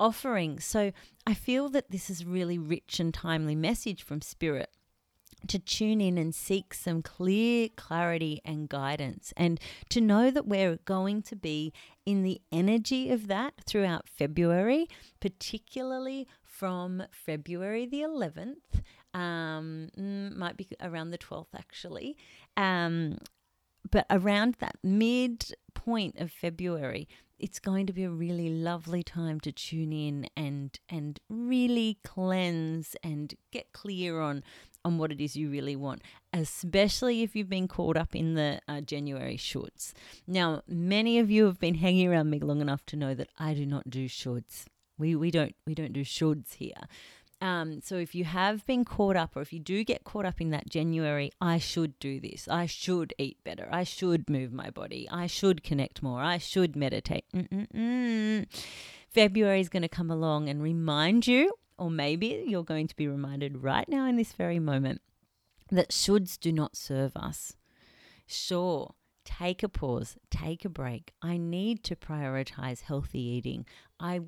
offering. 0.00 0.58
So 0.58 0.90
I 1.26 1.34
feel 1.34 1.68
that 1.68 1.90
this 1.90 2.10
is 2.10 2.24
really 2.24 2.58
rich 2.58 2.98
and 2.98 3.14
timely 3.14 3.54
message 3.54 4.02
from 4.02 4.22
Spirit 4.22 4.70
to 5.46 5.58
tune 5.58 6.00
in 6.00 6.18
and 6.18 6.34
seek 6.34 6.74
some 6.74 7.02
clear 7.02 7.68
clarity 7.76 8.40
and 8.44 8.68
guidance, 8.68 9.32
and 9.36 9.58
to 9.88 10.00
know 10.00 10.30
that 10.30 10.46
we're 10.46 10.76
going 10.84 11.22
to 11.22 11.36
be 11.36 11.72
in 12.04 12.22
the 12.22 12.40
energy 12.52 13.10
of 13.10 13.26
that 13.28 13.54
throughout 13.64 14.08
February, 14.08 14.86
particularly 15.20 16.26
from 16.42 17.02
February 17.10 17.86
the 17.86 18.00
11th, 18.00 18.82
um, 19.14 19.88
mm, 19.98 20.34
might 20.36 20.56
be 20.56 20.68
around 20.82 21.10
the 21.10 21.18
12th 21.18 21.54
actually. 21.56 22.16
Um, 22.56 23.18
but 23.90 24.06
around 24.10 24.56
that 24.60 24.76
mid 24.82 25.54
point 25.74 26.18
of 26.18 26.30
February, 26.30 27.08
it's 27.40 27.58
going 27.58 27.86
to 27.86 27.92
be 27.92 28.04
a 28.04 28.10
really 28.10 28.50
lovely 28.50 29.02
time 29.02 29.40
to 29.40 29.50
tune 29.50 29.92
in 29.92 30.26
and 30.36 30.78
and 30.88 31.18
really 31.28 31.98
cleanse 32.04 32.94
and 33.02 33.34
get 33.50 33.72
clear 33.72 34.20
on 34.20 34.44
on 34.84 34.98
what 34.98 35.12
it 35.12 35.20
is 35.20 35.36
you 35.36 35.50
really 35.50 35.76
want, 35.76 36.02
especially 36.32 37.22
if 37.22 37.36
you've 37.36 37.50
been 37.50 37.68
caught 37.68 37.96
up 37.96 38.14
in 38.14 38.34
the 38.34 38.60
uh, 38.66 38.80
January 38.80 39.36
shoulds. 39.36 39.92
Now, 40.26 40.62
many 40.66 41.18
of 41.18 41.30
you 41.30 41.44
have 41.44 41.60
been 41.60 41.74
hanging 41.74 42.08
around 42.08 42.30
me 42.30 42.38
long 42.38 42.62
enough 42.62 42.86
to 42.86 42.96
know 42.96 43.14
that 43.14 43.28
I 43.38 43.52
do 43.52 43.66
not 43.66 43.90
do 43.90 44.08
shoulds. 44.08 44.64
We 44.98 45.16
we 45.16 45.30
don't 45.30 45.54
we 45.66 45.74
don't 45.74 45.92
do 45.92 46.04
shoulds 46.04 46.54
here. 46.54 46.82
Um, 47.42 47.80
so 47.82 47.96
if 47.96 48.14
you 48.14 48.24
have 48.24 48.66
been 48.66 48.84
caught 48.84 49.16
up, 49.16 49.34
or 49.34 49.40
if 49.40 49.52
you 49.52 49.60
do 49.60 49.82
get 49.82 50.04
caught 50.04 50.26
up 50.26 50.40
in 50.40 50.50
that 50.50 50.68
January, 50.68 51.32
I 51.40 51.58
should 51.58 51.98
do 51.98 52.20
this. 52.20 52.46
I 52.48 52.66
should 52.66 53.14
eat 53.16 53.38
better. 53.44 53.66
I 53.72 53.84
should 53.84 54.28
move 54.28 54.52
my 54.52 54.68
body. 54.68 55.08
I 55.10 55.26
should 55.26 55.64
connect 55.64 56.02
more. 56.02 56.20
I 56.20 56.36
should 56.36 56.76
meditate. 56.76 57.24
Mm-mm-mm. 57.34 58.46
February 59.08 59.60
is 59.60 59.70
going 59.70 59.82
to 59.82 59.88
come 59.88 60.10
along 60.10 60.48
and 60.50 60.62
remind 60.62 61.26
you, 61.26 61.54
or 61.78 61.90
maybe 61.90 62.44
you're 62.46 62.62
going 62.62 62.86
to 62.88 62.96
be 62.96 63.08
reminded 63.08 63.62
right 63.62 63.88
now 63.88 64.06
in 64.06 64.16
this 64.16 64.32
very 64.32 64.58
moment, 64.58 65.00
that 65.70 65.90
shoulds 65.90 66.38
do 66.38 66.52
not 66.52 66.76
serve 66.76 67.16
us. 67.16 67.56
Sure, 68.26 68.94
take 69.24 69.62
a 69.62 69.68
pause, 69.68 70.16
take 70.30 70.64
a 70.64 70.68
break. 70.68 71.12
I 71.22 71.38
need 71.38 71.82
to 71.84 71.96
prioritize 71.96 72.82
healthy 72.82 73.20
eating. 73.20 73.64
I 73.98 74.20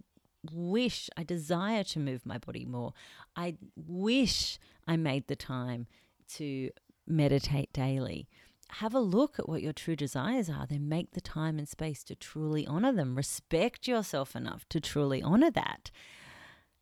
wish, 0.51 1.09
I 1.17 1.25
desire 1.25 1.85
to 1.85 1.99
move 1.99 2.27
my 2.27 2.39
body 2.39 2.65
more. 2.65 2.93
I 3.37 3.57
wish 3.77 4.59
I 4.87 4.97
made 4.97 5.29
the 5.29 5.37
time 5.37 5.87
to 6.35 6.71
meditate 7.07 7.73
daily. 7.73 8.29
Have 8.77 8.95
a 8.95 9.01
look 9.01 9.39
at 9.39 9.49
what 9.49 9.63
your 9.63 9.75
true 9.75 9.97
desires 9.97 10.49
are, 10.49 10.67
then 10.67 10.89
make 10.89 11.13
the 11.13 11.21
time 11.21 11.59
and 11.59 11.69
space 11.69 12.03
to 12.05 12.15
truly 12.15 12.67
honor 12.67 12.93
them. 12.93 13.15
Respect 13.17 13.87
yourself 13.87 14.35
enough 14.35 14.67
to 14.71 14.81
truly 14.81 15.23
honor 15.23 15.51
that. 15.51 15.91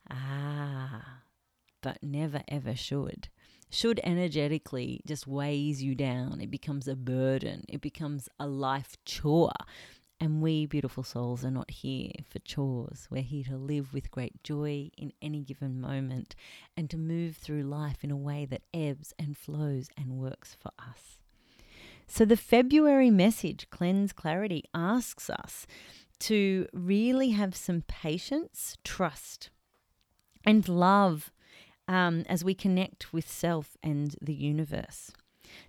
Ah, 0.08 1.22
but 1.82 1.98
never 2.02 2.42
ever 2.48 2.76
should. 2.76 3.28
Should 3.70 4.00
energetically 4.02 5.00
just 5.06 5.26
weighs 5.26 5.82
you 5.82 5.94
down. 5.94 6.40
It 6.40 6.50
becomes 6.50 6.88
a 6.88 6.96
burden. 6.96 7.64
It 7.68 7.80
becomes 7.80 8.28
a 8.38 8.46
life 8.46 8.96
chore. 9.04 9.52
And 10.22 10.42
we, 10.42 10.66
beautiful 10.66 11.02
souls, 11.02 11.46
are 11.46 11.50
not 11.50 11.70
here 11.70 12.12
for 12.28 12.40
chores. 12.40 13.08
We're 13.10 13.22
here 13.22 13.44
to 13.44 13.56
live 13.56 13.94
with 13.94 14.10
great 14.10 14.42
joy 14.44 14.90
in 14.98 15.14
any 15.22 15.40
given 15.40 15.80
moment 15.80 16.36
and 16.76 16.90
to 16.90 16.98
move 16.98 17.36
through 17.36 17.62
life 17.62 18.04
in 18.04 18.10
a 18.10 18.16
way 18.16 18.44
that 18.44 18.60
ebbs 18.74 19.14
and 19.18 19.34
flows 19.34 19.88
and 19.96 20.18
works 20.18 20.54
for 20.60 20.72
us. 20.78 21.20
So, 22.06 22.26
the 22.26 22.36
February 22.36 23.10
message, 23.10 23.68
Cleanse 23.70 24.12
Clarity, 24.12 24.64
asks 24.74 25.30
us 25.30 25.66
to 26.18 26.68
really 26.74 27.30
have 27.30 27.56
some 27.56 27.82
patience, 27.88 28.76
trust, 28.84 29.48
and 30.44 30.68
love 30.68 31.32
um, 31.88 32.24
as 32.28 32.44
we 32.44 32.52
connect 32.52 33.14
with 33.14 33.26
self 33.26 33.78
and 33.82 34.16
the 34.20 34.34
universe. 34.34 35.12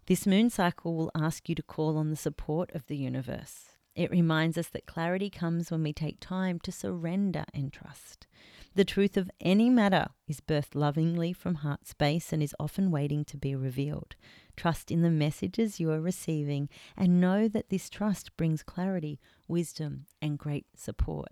This 0.07 0.27
moon 0.27 0.49
cycle 0.49 0.95
will 0.95 1.11
ask 1.15 1.47
you 1.47 1.55
to 1.55 1.63
call 1.63 1.97
on 1.97 2.09
the 2.09 2.15
support 2.17 2.69
of 2.75 2.87
the 2.87 2.97
universe 2.97 3.70
it 3.95 4.11
reminds 4.11 4.57
us 4.57 4.67
that 4.69 4.85
clarity 4.85 5.29
comes 5.29 5.69
when 5.69 5.83
we 5.83 5.93
take 5.93 6.19
time 6.19 6.59
to 6.59 6.71
surrender 6.71 7.45
and 7.53 7.71
trust. 7.73 8.27
The 8.73 8.85
truth 8.85 9.17
of 9.17 9.29
any 9.41 9.69
matter 9.69 10.07
is 10.29 10.39
birthed 10.39 10.75
lovingly 10.75 11.33
from 11.33 11.55
heart 11.55 11.85
space 11.85 12.31
and 12.31 12.41
is 12.41 12.55
often 12.57 12.89
waiting 12.89 13.25
to 13.25 13.37
be 13.37 13.53
revealed. 13.53 14.15
Trust 14.55 14.91
in 14.91 15.01
the 15.01 15.09
messages 15.09 15.79
you 15.79 15.91
are 15.91 15.99
receiving 15.99 16.69
and 16.95 17.19
know 17.19 17.49
that 17.49 17.69
this 17.69 17.89
trust 17.89 18.35
brings 18.37 18.63
clarity, 18.63 19.19
wisdom, 19.47 20.05
and 20.21 20.37
great 20.37 20.67
support. 20.75 21.31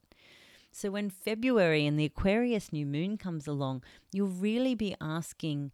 So, 0.71 0.91
when 0.91 1.09
February 1.09 1.85
and 1.85 1.97
the 1.97 2.05
Aquarius 2.05 2.73
new 2.73 2.85
moon 2.85 3.17
comes 3.17 3.47
along, 3.47 3.83
you'll 4.11 4.27
really 4.27 4.75
be 4.75 4.95
asking, 5.01 5.71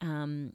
um, 0.00 0.52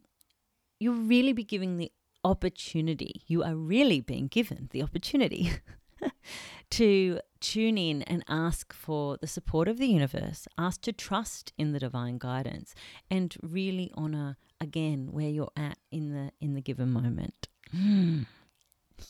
you'll 0.78 0.94
really 0.94 1.32
be 1.32 1.42
giving 1.42 1.78
the 1.78 1.90
opportunity. 2.24 3.22
You 3.26 3.42
are 3.42 3.54
really 3.54 4.00
being 4.00 4.28
given 4.28 4.68
the 4.72 4.82
opportunity 4.82 5.52
to 6.70 7.20
tune 7.40 7.78
in 7.78 8.02
and 8.02 8.24
ask 8.28 8.72
for 8.72 9.16
the 9.16 9.26
support 9.26 9.68
of 9.68 9.78
the 9.78 9.88
universe, 9.88 10.46
ask 10.58 10.82
to 10.82 10.92
trust 10.92 11.52
in 11.56 11.72
the 11.72 11.78
divine 11.78 12.18
guidance, 12.18 12.74
and 13.10 13.36
really 13.42 13.90
honor 13.94 14.36
again 14.60 15.08
where 15.10 15.28
you're 15.28 15.52
at 15.56 15.78
in 15.90 16.12
the 16.12 16.32
in 16.40 16.54
the 16.54 16.60
given 16.60 16.92
moment. 16.92 17.48
Hmm. 17.70 18.22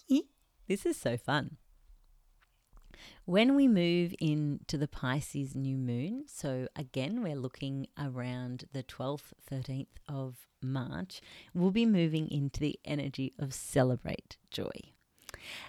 this 0.69 0.87
is 0.87 0.97
so 0.97 1.17
fun. 1.17 1.57
When 3.31 3.55
we 3.55 3.69
move 3.69 4.13
into 4.19 4.77
the 4.77 4.89
Pisces 4.89 5.55
new 5.55 5.77
moon, 5.77 6.25
so 6.27 6.67
again, 6.75 7.23
we're 7.23 7.37
looking 7.37 7.87
around 7.97 8.65
the 8.73 8.83
12th, 8.83 9.35
13th 9.49 9.87
of 10.09 10.49
March, 10.61 11.21
we'll 11.55 11.71
be 11.71 11.87
moving 11.87 12.29
into 12.29 12.59
the 12.59 12.81
energy 12.85 13.33
of 13.39 13.55
celebrate 13.55 14.37
joy. 14.51 14.73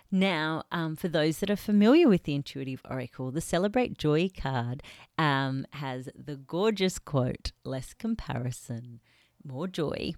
Now, 0.10 0.64
um, 0.72 0.96
for 0.96 1.08
those 1.08 1.38
that 1.38 1.52
are 1.52 1.56
familiar 1.56 2.08
with 2.08 2.24
the 2.24 2.34
Intuitive 2.34 2.82
Oracle, 2.90 3.30
the 3.30 3.42
Celebrate 3.42 3.96
Joy 3.96 4.30
card 4.36 4.82
um, 5.20 5.68
has 5.74 6.10
the 6.16 6.38
gorgeous 6.38 6.98
quote 6.98 7.52
less 7.64 7.94
comparison, 7.94 9.02
more 9.46 9.68
joy. 9.68 10.14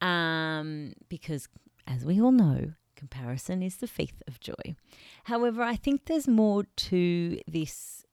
Um, 0.00 0.92
because, 1.08 1.48
as 1.88 2.04
we 2.04 2.20
all 2.20 2.30
know, 2.30 2.74
comparison 3.04 3.62
is 3.62 3.76
the 3.76 3.86
faith 3.86 4.22
of 4.26 4.40
joy. 4.40 4.74
However, 5.24 5.62
I 5.62 5.76
think 5.76 6.06
there's 6.06 6.26
more 6.26 6.64
to 6.88 7.38
this 7.46 8.04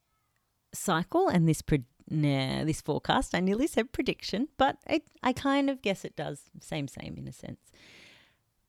cycle 0.74 1.30
and 1.30 1.48
this 1.48 1.62
pre- 1.62 1.86
nah, 2.10 2.66
this 2.66 2.82
forecast. 2.82 3.34
I 3.34 3.40
nearly 3.40 3.68
said 3.68 3.94
prediction, 3.94 4.50
but 4.58 4.78
I, 4.88 5.02
I 5.24 5.32
kind 5.34 5.70
of 5.70 5.82
guess 5.82 6.04
it 6.04 6.16
does 6.16 6.42
same 6.60 6.88
same 6.88 7.16
in 7.18 7.28
a 7.28 7.32
sense. 7.32 7.72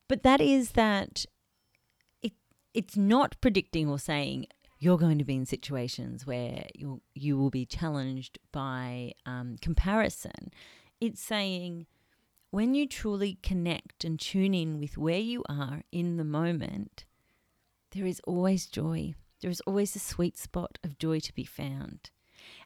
But 0.09 0.23
that 0.23 0.41
is 0.41 0.73
that 0.73 1.26
it 2.23 2.35
it's 2.73 2.97
not 2.97 3.41
predicting 3.41 3.88
or 3.88 3.99
saying 3.99 4.47
you're 4.79 4.99
going 4.99 5.19
to 5.19 5.25
be 5.25 5.37
in 5.37 5.47
situations 5.47 6.25
where 6.25 6.67
you 6.75 7.02
you 7.14 7.37
will 7.37 7.50
be 7.50 7.67
challenged 7.67 8.38
by 8.52 9.12
um, 9.26 9.57
comparison. 9.61 10.52
It's 11.00 11.21
saying 11.21 11.87
when 12.52 12.75
you 12.75 12.87
truly 12.87 13.38
connect 13.42 14.04
and 14.04 14.21
tune 14.21 14.52
in 14.52 14.78
with 14.78 14.99
where 14.99 15.18
you 15.18 15.42
are 15.49 15.80
in 15.90 16.18
the 16.18 16.25
moment, 16.25 17.06
there 17.92 18.04
is 18.04 18.21
always 18.26 18.66
joy. 18.66 19.14
There 19.40 19.50
is 19.50 19.62
always 19.62 19.97
a 19.97 19.99
sweet 19.99 20.37
spot 20.37 20.78
of 20.85 20.99
joy 20.99 21.21
to 21.21 21.35
be 21.35 21.47
found. 21.47 22.11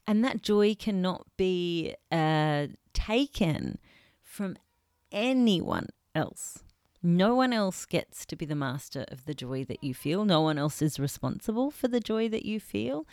And 0.04 0.24
that 0.24 0.42
joy 0.42 0.74
cannot 0.74 1.26
be 1.36 1.94
uh, 2.10 2.66
taken 2.94 3.78
from 4.24 4.56
anyone 5.12 5.86
else. 6.16 6.64
No 7.00 7.36
one 7.36 7.52
else 7.52 7.86
gets 7.86 8.26
to 8.26 8.34
be 8.34 8.44
the 8.44 8.56
master 8.56 9.04
of 9.06 9.24
the 9.24 9.34
joy 9.34 9.64
that 9.66 9.84
you 9.84 9.94
feel. 9.94 10.24
No 10.24 10.40
one 10.40 10.58
else 10.58 10.82
is 10.82 10.98
responsible 10.98 11.70
for 11.70 11.86
the 11.86 12.00
joy 12.00 12.28
that 12.30 12.44
you 12.44 12.58
feel. 12.58 13.06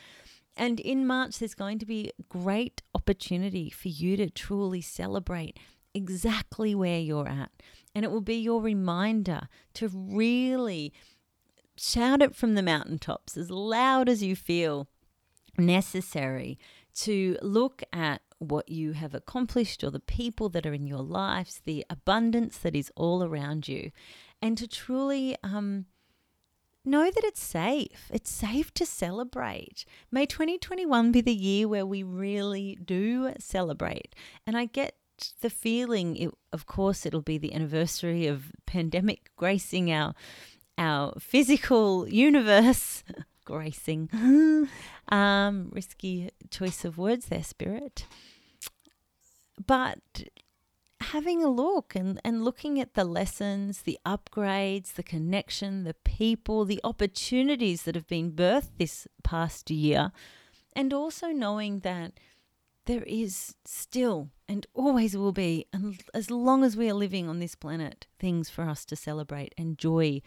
And 0.58 0.80
in 0.80 1.06
March, 1.06 1.38
there's 1.38 1.54
going 1.54 1.78
to 1.78 1.86
be 1.86 2.12
a 2.18 2.24
great 2.24 2.82
opportunity 2.96 3.70
for 3.70 3.90
you 3.90 4.18
to 4.18 4.32
truly 4.32 4.82
celebrate 4.82 5.60
exactly 5.94 6.74
where 6.76 7.00
you're 7.00 7.28
at. 7.28 7.52
And 7.96 8.04
it 8.04 8.12
will 8.12 8.22
be 8.22 8.36
your 8.36 8.62
reminder 8.62 9.48
to 9.76 9.90
really 9.90 10.94
shout 11.76 12.22
it 12.22 12.36
from 12.36 12.56
the 12.56 12.64
mountaintops 12.64 13.38
as 13.38 13.50
loud 13.50 14.10
as 14.10 14.24
you 14.24 14.36
feel 14.36 14.88
necessary 15.58 16.58
to 16.94 17.38
look 17.42 17.84
at 17.92 18.22
what 18.40 18.70
you 18.70 18.94
have 18.94 19.14
accomplished 19.14 19.84
or 19.84 19.90
the 19.90 20.00
people 20.00 20.50
that 20.50 20.66
are 20.66 20.74
in 20.74 20.86
your 20.86 21.02
lives, 21.02 21.62
the 21.64 21.86
abundance 21.90 22.58
that 22.58 22.76
is 22.76 22.92
all 22.96 23.24
around 23.24 23.68
you, 23.68 23.92
and 24.42 24.58
to 24.58 24.68
truly 24.68 25.38
um, 25.44 25.86
know 26.84 27.10
that 27.10 27.24
it's 27.24 27.42
safe. 27.42 28.12
It's 28.14 28.30
safe 28.30 28.74
to 28.76 28.86
celebrate. 28.86 29.86
May 30.12 30.26
2021 30.26 31.12
be 31.12 31.22
the 31.22 31.34
year 31.34 31.68
where 31.68 31.86
we 31.86 32.04
really 32.04 32.78
do 32.84 33.34
celebrate. 33.40 34.14
And 34.46 34.58
I 34.58 34.66
get 34.66 34.96
the 35.42 35.50
feeling, 35.50 36.16
it, 36.16 36.32
of 36.52 36.66
course, 36.66 37.06
it'll 37.06 37.22
be 37.22 37.38
the 37.38 37.54
anniversary 37.54 38.28
of 38.28 38.52
pandemic 38.66 39.32
gracing 39.36 39.92
our 39.92 40.14
our 40.78 41.14
physical 41.20 42.08
universe. 42.08 43.04
gracing. 43.46 44.10
um, 45.10 45.70
risky 45.72 46.30
choice 46.50 46.86
of 46.86 46.98
words 46.98 47.28
there, 47.28 47.44
spirit. 47.44 48.06
But 49.66 50.24
having 51.02 51.44
a 51.44 51.50
look 51.50 51.96
and, 51.96 52.20
and 52.24 52.44
looking 52.44 52.80
at 52.80 52.94
the 52.94 53.04
lessons, 53.04 53.82
the 53.82 54.00
upgrades, 54.06 54.94
the 54.94 55.04
connection, 55.04 55.84
the 55.84 55.96
people, 56.06 56.66
the 56.66 56.82
opportunities 56.84 57.84
that 57.84 57.96
have 57.96 58.08
been 58.08 58.32
birthed 58.32 58.78
this 58.78 59.08
past 59.24 59.70
year, 59.70 60.12
and 60.74 60.94
also 60.94 61.28
knowing 61.28 61.80
that 61.82 62.14
there 62.86 63.04
is 63.04 63.56
still 63.66 64.30
and 64.48 64.68
always 64.74 65.16
will 65.16 65.32
be, 65.32 65.68
and 65.72 66.02
as 66.14 66.30
long 66.30 66.64
as 66.64 66.76
we 66.76 66.90
are 66.90 66.94
living 66.94 67.30
on 67.30 67.40
this 67.40 67.56
planet, 67.56 68.08
things 68.20 68.50
for 68.50 68.64
us 68.64 68.86
to 68.86 68.96
celebrate 68.96 69.54
and 69.58 69.78
joy 69.78 70.22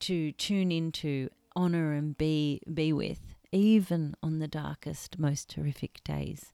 to 0.00 0.32
tune 0.32 0.70
into, 0.70 1.28
honor 1.56 1.92
and 1.92 2.16
be 2.16 2.60
be 2.72 2.92
with, 2.92 3.34
even 3.50 4.14
on 4.22 4.38
the 4.38 4.48
darkest, 4.48 5.18
most 5.18 5.50
terrific 5.50 6.02
days. 6.04 6.52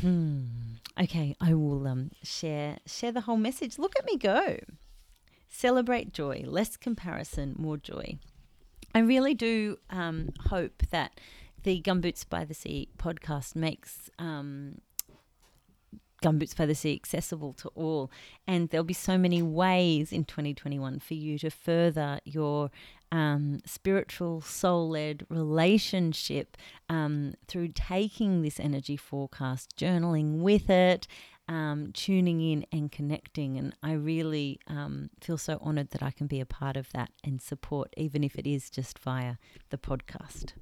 Hmm. 0.00 0.44
Okay, 1.00 1.36
I 1.40 1.54
will 1.54 1.86
um, 1.86 2.10
share 2.22 2.78
share 2.86 3.12
the 3.12 3.22
whole 3.22 3.36
message. 3.36 3.78
Look 3.78 3.94
at 3.98 4.06
me 4.06 4.16
go. 4.16 4.58
Celebrate 5.48 6.12
joy, 6.12 6.44
less 6.46 6.76
comparison, 6.76 7.54
more 7.58 7.76
joy. 7.76 8.18
I 8.94 9.00
really 9.00 9.34
do 9.34 9.78
um, 9.90 10.30
hope 10.46 10.82
that 10.90 11.20
the 11.66 11.82
Gumboots 11.82 12.24
by 12.28 12.44
the 12.44 12.54
Sea 12.54 12.88
podcast 12.96 13.56
makes 13.56 14.08
um, 14.20 14.80
Gumboots 16.22 16.56
by 16.56 16.64
the 16.64 16.76
Sea 16.76 16.94
accessible 16.94 17.54
to 17.54 17.68
all. 17.74 18.08
And 18.46 18.68
there'll 18.68 18.84
be 18.84 18.94
so 18.94 19.18
many 19.18 19.42
ways 19.42 20.12
in 20.12 20.24
2021 20.24 21.00
for 21.00 21.14
you 21.14 21.40
to 21.40 21.50
further 21.50 22.20
your 22.24 22.70
um, 23.10 23.58
spiritual, 23.66 24.42
soul 24.42 24.90
led 24.90 25.26
relationship 25.28 26.56
um, 26.88 27.34
through 27.48 27.72
taking 27.74 28.42
this 28.42 28.60
energy 28.60 28.96
forecast, 28.96 29.76
journaling 29.76 30.38
with 30.38 30.70
it, 30.70 31.08
um, 31.48 31.90
tuning 31.92 32.40
in 32.40 32.64
and 32.70 32.92
connecting. 32.92 33.58
And 33.58 33.74
I 33.82 33.94
really 33.94 34.60
um, 34.68 35.10
feel 35.20 35.36
so 35.36 35.58
honored 35.60 35.90
that 35.90 36.02
I 36.04 36.12
can 36.12 36.28
be 36.28 36.38
a 36.38 36.46
part 36.46 36.76
of 36.76 36.92
that 36.92 37.10
and 37.24 37.42
support, 37.42 37.92
even 37.96 38.22
if 38.22 38.36
it 38.36 38.46
is 38.46 38.70
just 38.70 39.00
via 39.00 39.34
the 39.70 39.78
podcast. 39.78 40.52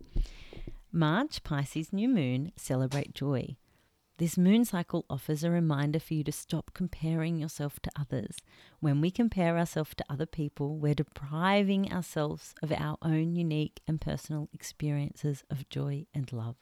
March, 0.96 1.42
Pisces 1.42 1.92
new 1.92 2.08
moon, 2.08 2.52
celebrate 2.54 3.16
joy. 3.16 3.56
This 4.18 4.38
moon 4.38 4.64
cycle 4.64 5.04
offers 5.10 5.42
a 5.42 5.50
reminder 5.50 5.98
for 5.98 6.14
you 6.14 6.22
to 6.22 6.30
stop 6.30 6.70
comparing 6.72 7.36
yourself 7.36 7.80
to 7.80 7.90
others. 7.98 8.36
When 8.78 9.00
we 9.00 9.10
compare 9.10 9.58
ourselves 9.58 9.96
to 9.96 10.04
other 10.08 10.24
people, 10.24 10.78
we're 10.78 10.94
depriving 10.94 11.92
ourselves 11.92 12.54
of 12.62 12.70
our 12.70 12.96
own 13.02 13.34
unique 13.34 13.80
and 13.88 14.00
personal 14.00 14.48
experiences 14.52 15.42
of 15.50 15.68
joy 15.68 16.06
and 16.14 16.32
love. 16.32 16.54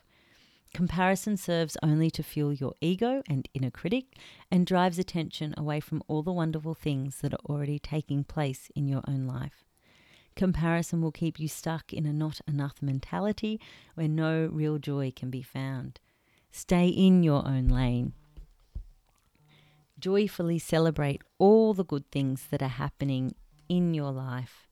Comparison 0.73 1.37
serves 1.37 1.77
only 1.83 2.11
to 2.11 2.23
fuel 2.23 2.55
your 2.55 2.73
ego 2.81 3.23
and 3.29 3.51
inner 3.53 3.71
critic 3.71 4.17
and 4.51 4.67
drives 4.67 4.99
attention 4.99 5.53
away 5.59 5.79
from 5.79 6.03
all 6.09 6.23
the 6.23 6.33
wonderful 6.33 6.73
things 6.73 7.21
that 7.21 7.35
are 7.35 7.51
already 7.51 7.79
taking 7.79 8.25
place 8.25 8.71
in 8.75 8.89
your 8.89 9.03
own 9.07 9.27
life. 9.27 9.67
Comparison 10.37 11.01
will 11.03 11.13
keep 11.13 11.39
you 11.39 11.49
stuck 11.49 11.93
in 11.93 12.07
a 12.07 12.13
not 12.13 12.41
enough 12.47 12.75
mentality 12.81 13.61
where 13.95 14.09
no 14.09 14.49
real 14.51 14.79
joy 14.79 15.13
can 15.15 15.31
be 15.31 15.43
found. 15.43 16.01
Stay 16.51 16.89
in 16.89 17.23
your 17.23 17.47
own 17.47 17.69
lane. 17.69 18.13
Joyfully 19.99 20.59
celebrate 20.59 21.23
all 21.39 21.75
the 21.75 21.85
good 21.85 22.11
things 22.11 22.47
that 22.51 22.63
are 22.63 22.69
happening 22.69 23.35
in 23.69 23.95
your 23.95 24.11
life. 24.11 24.67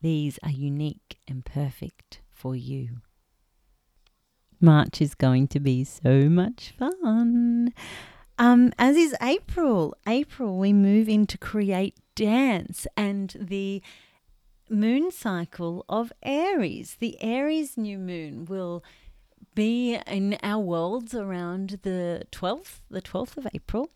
These 0.00 0.38
are 0.42 0.50
unique 0.50 1.18
and 1.26 1.44
perfect 1.44 2.20
for 2.30 2.54
you. 2.54 3.00
March 4.60 5.00
is 5.00 5.14
going 5.14 5.48
to 5.48 5.60
be 5.60 5.84
so 5.84 6.28
much 6.28 6.74
fun. 6.78 7.72
Um, 8.38 8.72
as 8.78 8.96
is 8.96 9.14
April. 9.22 9.94
April, 10.06 10.58
we 10.58 10.72
move 10.72 11.08
into 11.08 11.38
create 11.38 11.96
dance 12.14 12.86
and 12.96 13.34
the 13.38 13.82
moon 14.68 15.10
cycle 15.10 15.84
of 15.88 16.12
Aries. 16.22 16.96
The 16.98 17.16
Aries 17.22 17.76
new 17.76 17.98
moon 17.98 18.44
will 18.44 18.82
be 19.54 19.98
in 20.06 20.36
our 20.42 20.62
worlds 20.62 21.14
around 21.14 21.80
the 21.82 22.26
12th, 22.30 22.80
the 22.90 23.00
12th 23.00 23.36
of 23.38 23.46
April, 23.54 23.90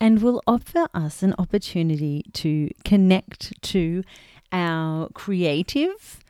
and 0.00 0.20
will 0.20 0.42
offer 0.46 0.88
us 0.92 1.22
an 1.22 1.34
opportunity 1.38 2.24
to 2.32 2.70
connect 2.84 3.60
to 3.62 4.02
our 4.50 5.08
creative 5.10 6.20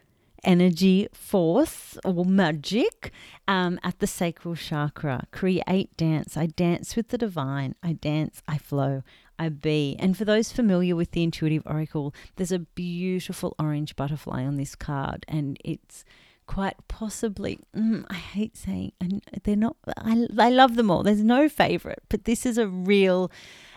energy 0.44 1.08
force 1.12 1.98
or 2.04 2.24
magic 2.24 3.12
um, 3.48 3.78
at 3.82 3.98
the 3.98 4.06
sacral 4.06 4.54
chakra. 4.54 5.26
Create 5.32 5.96
dance. 5.96 6.36
I 6.36 6.46
dance 6.46 6.94
with 6.94 7.08
the 7.08 7.18
divine. 7.18 7.74
I 7.82 7.92
dance, 7.92 8.42
I 8.46 8.58
flow, 8.58 9.02
I 9.38 9.48
be. 9.48 9.96
And 9.98 10.16
for 10.16 10.24
those 10.24 10.52
familiar 10.52 10.96
with 10.96 11.12
the 11.12 11.22
intuitive 11.22 11.62
oracle, 11.66 12.14
there's 12.36 12.52
a 12.52 12.58
beautiful 12.58 13.54
orange 13.58 13.96
butterfly 13.96 14.44
on 14.44 14.56
this 14.56 14.74
card, 14.74 15.24
and 15.28 15.58
it's 15.64 16.04
quite 16.48 16.76
possibly 16.88 17.58
mm, 17.76 18.02
i 18.08 18.14
hate 18.14 18.56
saying 18.56 18.90
and 19.02 19.22
they're 19.44 19.54
not 19.54 19.76
I, 19.98 20.26
I 20.38 20.48
love 20.48 20.76
them 20.76 20.90
all 20.90 21.02
there's 21.02 21.22
no 21.22 21.46
favorite 21.46 22.02
but 22.08 22.24
this 22.24 22.46
is 22.46 22.56
a 22.56 22.66
real 22.66 23.30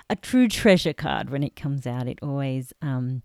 a 0.10 0.15
true 0.15 0.47
treasure 0.47 0.93
card 0.93 1.30
when 1.30 1.43
it 1.43 1.58
comes 1.58 1.86
out 1.86 2.08
it 2.08 2.19
always 2.21 2.71
um, 2.82 3.24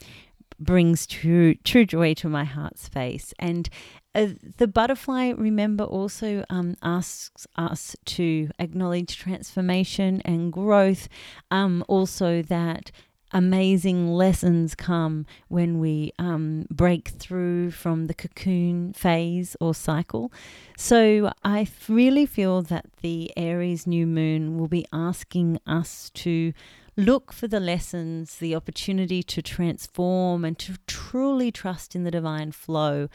brings 0.59 1.07
true 1.07 1.55
true 1.57 1.85
joy 1.85 2.15
to 2.15 2.29
my 2.29 2.45
heart 2.45 2.79
space 2.79 3.35
and 3.39 3.69
uh, 4.15 4.29
the 4.57 4.67
butterfly 4.67 5.31
remember 5.37 5.85
also 5.85 6.43
um, 6.49 6.75
asks 6.83 7.47
us 7.57 7.95
to 8.07 8.49
acknowledge 8.59 9.19
transformation 9.19 10.23
and 10.25 10.53
growth 10.53 11.09
um, 11.51 11.85
also 11.87 12.41
that 12.43 12.91
amazing 13.33 14.09
lessons 14.09 14.75
come 14.75 15.27
when 15.49 15.79
we 15.79 16.13
um, 16.19 16.67
break 16.71 17.09
through 17.09 17.71
from 17.71 18.07
the 18.07 18.15
cocoon 18.15 18.93
phase 18.93 19.57
or 19.61 19.75
cycle. 19.75 20.33
So 20.77 21.33
I 21.45 21.69
really 21.89 22.27
feel 22.27 22.63
that 22.63 22.87
the 23.03 23.33
Aries 23.37 23.87
new 23.87 24.07
moon 24.07 24.59
will 24.59 24.69
be 24.69 24.87
asking 24.93 25.59
us 25.67 26.11
to 26.15 26.53
look 26.97 27.33
for 27.33 27.47
the 27.47 27.61
lessons, 27.61 28.37
the 28.37 28.55
opportunity 28.55 29.23
to 29.23 29.43
transform 29.43 30.45
and 30.45 30.59
to 30.59 30.77
truly 30.87 31.53
trust 31.53 31.95
in 31.95 32.05
the 32.05 32.11
divine 32.11 32.53
flow, 32.53 33.09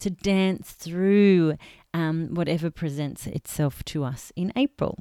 to 0.00 0.10
dance 0.10 0.72
through 0.72 1.56
um, 1.94 2.34
whatever 2.34 2.70
presents 2.70 3.26
itself 3.26 3.84
to 3.84 4.04
us 4.04 4.32
in 4.36 4.52
April 4.56 4.98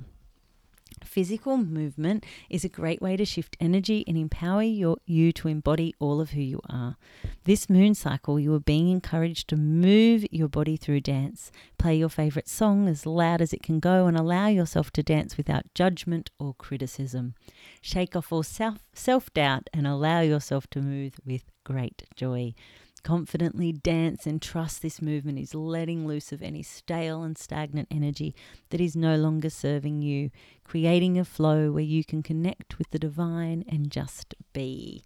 physical 1.17 1.58
movement 1.58 2.23
is 2.47 2.63
a 2.63 2.69
great 2.69 3.01
way 3.01 3.17
to 3.17 3.25
shift 3.25 3.58
energy 3.60 4.03
and 4.08 4.15
empower 4.15 4.62
your, 4.62 4.97
you 5.08 5.32
to 5.32 5.47
embody 5.47 5.91
all 5.97 6.21
of 6.21 6.30
who 6.30 6.41
you 6.41 6.62
are. 6.69 6.95
This 7.43 7.71
moon 7.71 7.95
cycle, 7.95 8.39
you 8.39 8.53
are 8.53 8.60
being 8.60 8.89
encouraged 8.89 9.47
to 9.47 9.56
move 9.56 10.27
your 10.30 10.47
body 10.47 10.77
through 10.77 10.99
dance. 10.99 11.51
Play 11.80 11.95
your 11.95 12.10
favorite 12.10 12.47
song 12.47 12.88
as 12.88 13.08
loud 13.08 13.41
as 13.41 13.51
it 13.51 13.63
can 13.63 13.80
go 13.80 14.06
and 14.06 14.15
allow 14.15 14.45
yourself 14.45 14.91
to 14.91 15.01
dance 15.01 15.38
without 15.38 15.73
judgment 15.73 16.30
or 16.38 16.53
criticism. 16.53 17.34
Shake 17.82 18.15
off 18.15 18.32
all 18.32 18.43
self 18.43 19.34
doubt 19.34 19.71
and 19.73 19.88
allow 19.88 20.19
yourself 20.19 20.67
to 20.67 20.84
move 20.84 21.13
with 21.25 21.45
great 21.63 22.03
joy. 22.15 22.53
Confidently 22.99 23.71
dance 23.71 24.25
and 24.25 24.41
trust 24.41 24.81
this 24.81 25.01
movement 25.01 25.39
is 25.39 25.53
letting 25.55 26.07
loose 26.07 26.31
of 26.31 26.41
any 26.41 26.63
stale 26.63 27.23
and 27.23 27.38
stagnant 27.38 27.88
energy 27.91 28.36
that 28.69 28.81
is 28.81 28.95
no 28.95 29.15
longer 29.15 29.49
serving 29.49 30.01
you, 30.01 30.31
creating 30.63 31.17
a 31.17 31.25
flow 31.25 31.71
where 31.71 31.83
you 31.83 32.03
can 32.03 32.23
connect 32.23 32.77
with 32.77 32.89
the 32.91 32.99
divine 32.99 33.63
and 33.67 33.91
just 33.91 34.36
be. 34.53 35.03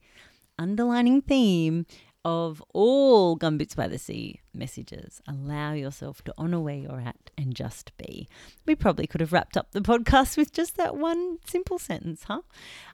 Underlining 0.58 1.22
theme 1.22 1.86
of 2.24 2.64
all 2.74 3.38
Gumboots 3.38 3.76
by 3.76 3.88
the 3.88 3.98
Sea 3.98 4.40
messages. 4.54 5.22
Allow 5.28 5.74
yourself 5.74 6.24
to 6.24 6.34
honour 6.38 6.60
where 6.60 6.76
you're 6.76 7.02
at 7.02 7.32
and 7.38 7.56
just 7.56 7.96
be. 7.98 8.28
We 8.66 8.76
probably 8.76 9.08
could 9.08 9.22
have 9.22 9.34
wrapped 9.34 9.58
up 9.58 9.72
the 9.72 9.82
podcast 9.82 10.38
with 10.38 10.54
just 10.54 10.78
that 10.78 10.96
one 10.96 11.38
simple 11.46 11.80
sentence, 11.80 12.26
huh? 12.26 12.42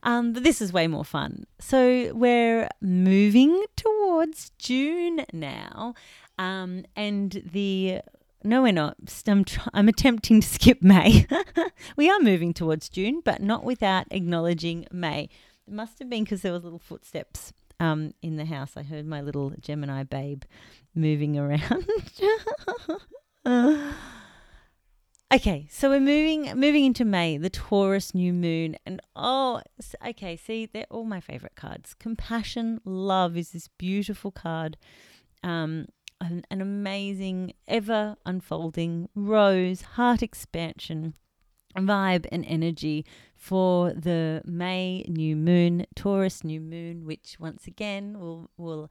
Um, 0.03 0.33
but 0.33 0.43
this 0.43 0.61
is 0.61 0.71
way 0.71 0.87
more 0.87 1.05
fun. 1.05 1.45
So 1.59 2.11
we're 2.13 2.69
moving 2.81 3.65
towards 3.75 4.51
June 4.57 5.25
now, 5.33 5.93
um, 6.37 6.85
and 6.95 7.41
the 7.51 8.01
no, 8.43 8.61
we're 8.61 8.71
not. 8.71 8.95
I'm, 9.27 9.43
I'm 9.73 9.89
attempting 9.89 10.41
to 10.41 10.47
skip 10.47 10.81
May. 10.81 11.25
we 11.97 12.09
are 12.09 12.19
moving 12.19 12.53
towards 12.53 12.87
June, 12.87 13.21
but 13.25 13.41
not 13.41 13.63
without 13.63 14.05
acknowledging 14.11 14.85
May. 14.91 15.29
It 15.67 15.73
must 15.73 15.99
have 15.99 16.09
been 16.09 16.23
because 16.23 16.43
there 16.43 16.53
was 16.53 16.63
little 16.63 16.79
footsteps 16.79 17.51
um, 17.79 18.13
in 18.21 18.37
the 18.37 18.45
house. 18.45 18.73
I 18.75 18.83
heard 18.83 19.05
my 19.05 19.21
little 19.21 19.53
Gemini 19.59 20.03
babe 20.03 20.43
moving 20.95 21.37
around. 21.37 21.87
okay, 25.33 25.67
so 25.69 25.89
we're 25.89 25.99
moving 25.99 26.43
moving 26.55 26.85
into 26.85 27.05
May, 27.05 27.37
the 27.37 27.49
Taurus 27.49 28.13
new 28.13 28.33
moon, 28.33 28.75
and 28.85 29.01
oh, 29.15 29.61
okay. 30.05 30.35
See, 30.35 30.65
they're 30.65 30.85
all 30.89 31.05
my 31.05 31.19
favorite 31.19 31.55
cards. 31.55 31.93
Compassion, 31.93 32.81
love 32.83 33.37
is 33.37 33.51
this 33.51 33.67
beautiful 33.77 34.31
card. 34.31 34.77
Um, 35.43 35.87
an, 36.19 36.43
an 36.49 36.61
amazing, 36.61 37.53
ever 37.67 38.15
unfolding 38.25 39.07
rose, 39.13 39.81
heart 39.81 40.23
expansion 40.23 41.13
vibe 41.77 42.25
and 42.31 42.45
energy 42.45 43.05
for 43.35 43.93
the 43.93 44.41
May 44.45 45.03
new 45.07 45.35
moon, 45.35 45.85
Taurus 45.95 46.43
new 46.43 46.59
moon, 46.59 47.05
which 47.05 47.37
once 47.39 47.67
again 47.67 48.19
will 48.19 48.49
will 48.57 48.89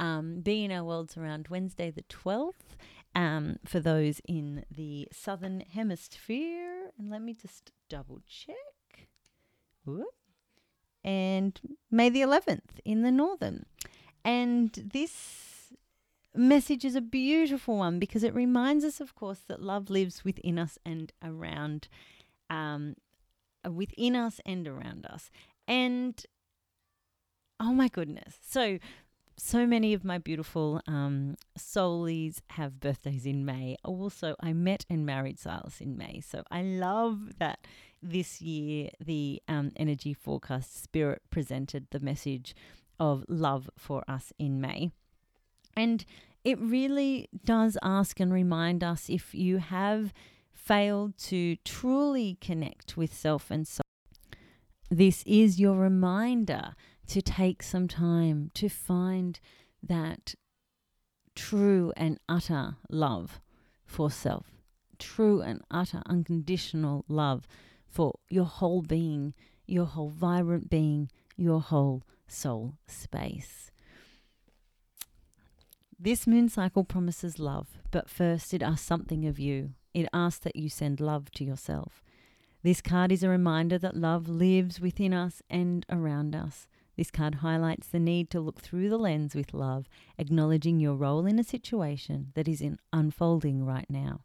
um, 0.00 0.40
be 0.40 0.64
in 0.64 0.72
our 0.72 0.84
worlds 0.84 1.16
around 1.16 1.48
Wednesday 1.48 1.90
the 1.90 2.02
twelfth. 2.02 2.76
Um, 3.14 3.58
for 3.66 3.78
those 3.78 4.22
in 4.26 4.64
the 4.70 5.06
southern 5.12 5.60
hemisphere, 5.60 6.92
and 6.98 7.10
let 7.10 7.20
me 7.20 7.34
just 7.34 7.70
double 7.90 8.20
check. 8.26 8.56
And 11.04 11.60
May 11.90 12.08
the 12.08 12.22
eleventh 12.22 12.80
in 12.86 13.02
the 13.02 13.12
northern, 13.12 13.66
and 14.24 14.70
this 14.72 15.72
message 16.34 16.84
is 16.84 16.94
a 16.94 17.02
beautiful 17.02 17.76
one 17.76 17.98
because 17.98 18.22
it 18.22 18.34
reminds 18.34 18.84
us, 18.84 19.00
of 19.00 19.14
course, 19.14 19.40
that 19.48 19.60
love 19.60 19.90
lives 19.90 20.24
within 20.24 20.58
us 20.58 20.78
and 20.86 21.12
around 21.22 21.88
um, 22.52 22.94
within 23.68 24.14
us 24.14 24.40
and 24.44 24.68
around 24.68 25.06
us. 25.06 25.30
And 25.66 26.22
oh 27.58 27.72
my 27.72 27.88
goodness. 27.88 28.36
So, 28.46 28.78
so 29.38 29.66
many 29.66 29.94
of 29.94 30.04
my 30.04 30.18
beautiful 30.18 30.82
um, 30.86 31.36
soulies 31.58 32.40
have 32.50 32.78
birthdays 32.78 33.24
in 33.24 33.44
May. 33.44 33.76
Also, 33.82 34.36
I 34.40 34.52
met 34.52 34.84
and 34.90 35.06
married 35.06 35.38
Silas 35.38 35.80
in 35.80 35.96
May. 35.96 36.20
So 36.20 36.42
I 36.50 36.62
love 36.62 37.38
that 37.38 37.66
this 38.02 38.42
year 38.42 38.90
the 39.04 39.40
um, 39.48 39.72
energy 39.76 40.12
forecast 40.12 40.82
spirit 40.82 41.22
presented 41.30 41.86
the 41.90 42.00
message 42.00 42.54
of 43.00 43.24
love 43.28 43.70
for 43.78 44.04
us 44.06 44.32
in 44.38 44.60
May. 44.60 44.90
And 45.74 46.04
it 46.44 46.58
really 46.60 47.28
does 47.44 47.78
ask 47.82 48.20
and 48.20 48.32
remind 48.32 48.84
us 48.84 49.08
if 49.08 49.34
you 49.34 49.58
have 49.58 50.12
failed 50.52 51.16
to 51.18 51.56
truly 51.64 52.38
connect 52.40 52.96
with 52.96 53.12
self 53.12 53.50
and 53.50 53.66
soul. 53.66 53.82
This 54.90 55.22
is 55.26 55.58
your 55.58 55.76
reminder 55.76 56.74
to 57.08 57.22
take 57.22 57.62
some 57.62 57.88
time 57.88 58.50
to 58.54 58.68
find 58.68 59.40
that 59.82 60.34
true 61.34 61.92
and 61.96 62.18
utter 62.28 62.76
love 62.88 63.40
for 63.84 64.10
self, 64.10 64.46
true 64.98 65.40
and 65.40 65.60
utter 65.70 66.02
unconditional 66.06 67.04
love 67.08 67.46
for 67.86 68.14
your 68.28 68.44
whole 68.44 68.82
being, 68.82 69.34
your 69.66 69.86
whole 69.86 70.10
vibrant 70.10 70.70
being, 70.70 71.10
your 71.36 71.60
whole 71.60 72.02
soul 72.26 72.74
space. 72.86 73.70
This 75.98 76.26
moon 76.26 76.48
cycle 76.48 76.84
promises 76.84 77.38
love, 77.38 77.78
but 77.90 78.10
first 78.10 78.52
it 78.52 78.62
asks 78.62 78.86
something 78.86 79.24
of 79.24 79.38
you. 79.38 79.74
It 79.94 80.08
asks 80.12 80.44
that 80.44 80.56
you 80.56 80.68
send 80.68 81.00
love 81.00 81.30
to 81.32 81.44
yourself. 81.44 82.02
This 82.62 82.80
card 82.80 83.10
is 83.10 83.22
a 83.22 83.28
reminder 83.28 83.78
that 83.78 83.96
love 83.96 84.28
lives 84.28 84.80
within 84.80 85.12
us 85.12 85.42
and 85.50 85.84
around 85.90 86.34
us. 86.34 86.68
This 86.96 87.10
card 87.10 87.36
highlights 87.36 87.88
the 87.88 87.98
need 87.98 88.30
to 88.30 88.40
look 88.40 88.60
through 88.60 88.88
the 88.88 88.98
lens 88.98 89.34
with 89.34 89.52
love, 89.52 89.88
acknowledging 90.18 90.78
your 90.78 90.94
role 90.94 91.26
in 91.26 91.38
a 91.38 91.44
situation 91.44 92.32
that 92.34 92.46
is 92.46 92.60
in 92.60 92.78
unfolding 92.92 93.64
right 93.64 93.88
now. 93.88 94.20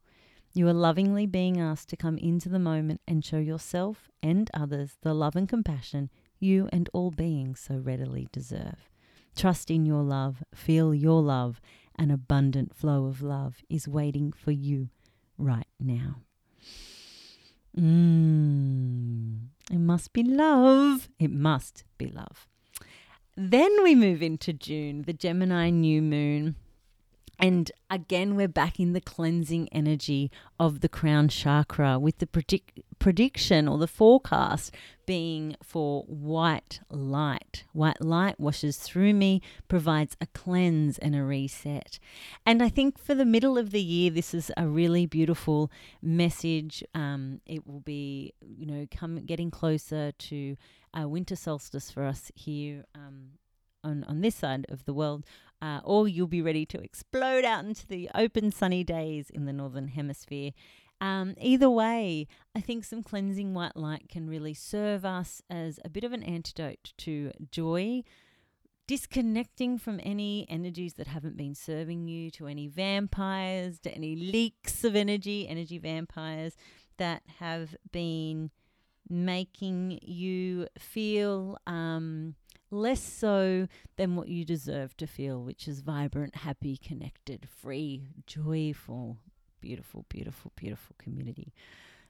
You 0.53 0.67
are 0.67 0.73
lovingly 0.73 1.25
being 1.25 1.60
asked 1.60 1.89
to 1.89 1.97
come 1.97 2.17
into 2.17 2.49
the 2.49 2.60
moment 2.60 3.01
and 3.08 3.23
show 3.23 3.38
yourself 3.38 4.10
and 4.21 4.49
others 4.53 4.97
the 5.01 5.13
love 5.13 5.36
and 5.36 5.47
compassion 5.47 6.10
you 6.39 6.69
and 6.71 6.89
all 6.93 7.12
beings 7.12 7.60
so 7.60 7.75
readily 7.77 8.27
deserve. 8.32 8.89
Trust 9.36 9.71
in 9.71 9.86
your 9.86 10.03
love, 10.03 10.43
feel 10.53 10.93
your 10.93 11.21
love. 11.21 11.62
An 11.95 12.12
abundant 12.12 12.75
flow 12.75 13.06
of 13.06 13.21
love 13.21 13.63
is 13.69 13.88
waiting 13.88 14.32
for 14.32 14.51
you 14.51 14.89
right 15.38 15.67
now. 15.80 16.21
Mm, 17.78 19.47
it 19.71 19.80
must 19.80 20.13
be 20.13 20.23
love. 20.23 21.10
It 21.19 21.32
must 21.32 21.84
be 21.97 22.08
love. 22.08 22.47
Then 23.36 23.84
we 23.84 23.93
move 23.93 24.23
into 24.23 24.52
June, 24.52 25.04
the 25.04 25.13
Gemini 25.13 25.69
new 25.69 26.02
moon. 26.02 26.56
And 27.39 27.71
again, 27.89 28.36
we're 28.36 28.47
back 28.47 28.80
in 28.80 28.93
the 28.93 29.02
cleansing 29.02 29.69
energy 29.71 30.32
of 30.60 30.80
the 30.80 30.89
crown 30.89 31.28
chakra 31.28 32.00
with 32.00 32.17
the 32.17 32.26
predict- 32.26 32.80
prediction 32.97 33.67
or 33.67 33.78
the 33.78 33.88
forecast 33.88 34.73
being 35.06 35.56
for 35.62 36.02
white 36.04 36.80
light. 36.89 37.63
White 37.73 38.02
light 38.02 38.39
washes 38.39 38.78
through 38.78 39.13
me, 39.13 39.41
provides 39.67 40.17
a 40.19 40.26
cleanse 40.28 40.97
and 40.97 41.15
a 41.15 41.23
reset. 41.23 42.00
And 42.45 42.63
I 42.63 42.69
think 42.69 42.97
for 42.97 43.13
the 43.13 43.26
middle 43.26 43.58
of 43.58 43.69
the 43.69 43.82
year, 43.82 44.10
this 44.10 44.34
is 44.34 44.52
a 44.58 44.67
really 44.67 45.06
beautiful 45.06 45.71
message. 46.02 46.84
Um, 46.95 47.41
it 47.45 47.67
will 47.67 47.82
be, 47.82 48.34
you 48.41 48.65
know, 48.65 48.88
come 48.89 49.23
getting 49.26 49.52
closer 49.52 50.12
to 50.12 50.58
a 50.93 51.08
winter 51.08 51.36
solstice 51.36 51.91
for 51.91 52.04
us 52.04 52.32
here 52.34 52.86
um, 52.95 53.34
on, 53.84 54.04
on 54.06 54.21
this 54.21 54.36
side 54.36 54.65
of 54.69 54.86
the 54.86 54.93
world 54.93 55.26
uh, 55.61 55.79
or 55.83 56.07
you'll 56.07 56.27
be 56.27 56.41
ready 56.41 56.65
to 56.65 56.79
explode 56.79 57.45
out 57.45 57.65
into 57.65 57.87
the 57.87 58.09
open 58.13 58.51
sunny 58.51 58.83
days 58.83 59.29
in 59.29 59.45
the 59.45 59.53
northern 59.53 59.89
hemisphere. 59.89 60.51
Um, 60.99 61.35
either 61.39 61.69
way, 61.69 62.27
I 62.55 62.61
think 62.61 62.83
some 62.83 63.03
cleansing 63.03 63.53
white 63.53 63.75
light 63.75 64.09
can 64.09 64.27
really 64.27 64.53
serve 64.53 65.05
us 65.05 65.41
as 65.49 65.79
a 65.85 65.89
bit 65.89 66.03
of 66.03 66.11
an 66.11 66.23
antidote 66.23 66.93
to 66.99 67.31
joy, 67.51 68.03
disconnecting 68.87 69.77
from 69.77 69.99
any 70.03 70.47
energies 70.49 70.93
that 70.95 71.07
haven't 71.07 71.37
been 71.37 71.53
serving 71.53 72.07
you, 72.07 72.31
to 72.31 72.47
any 72.47 72.67
vampires, 72.67 73.79
to 73.81 73.91
any 73.93 74.15
leaks 74.15 74.83
of 74.83 74.95
energy, 74.95 75.47
energy 75.47 75.77
vampires 75.77 76.55
that 76.97 77.21
have 77.39 77.75
been 77.91 78.49
making 79.09 79.99
you 80.01 80.67
feel 80.77 81.57
um, 81.67 82.35
less 82.71 83.01
so 83.01 83.67
than 83.95 84.15
what 84.15 84.27
you 84.27 84.45
deserve 84.45 84.95
to 84.97 85.08
feel, 85.08 85.41
which 85.41 85.67
is 85.67 85.82
vibrant, 85.82 86.38
happy, 86.38 86.77
connected, 86.77 87.47
free, 87.49 88.10
joyful, 88.25 89.17
beautiful, 89.62 90.06
beautiful, 90.10 90.51
beautiful 90.56 90.95
community. 90.97 91.53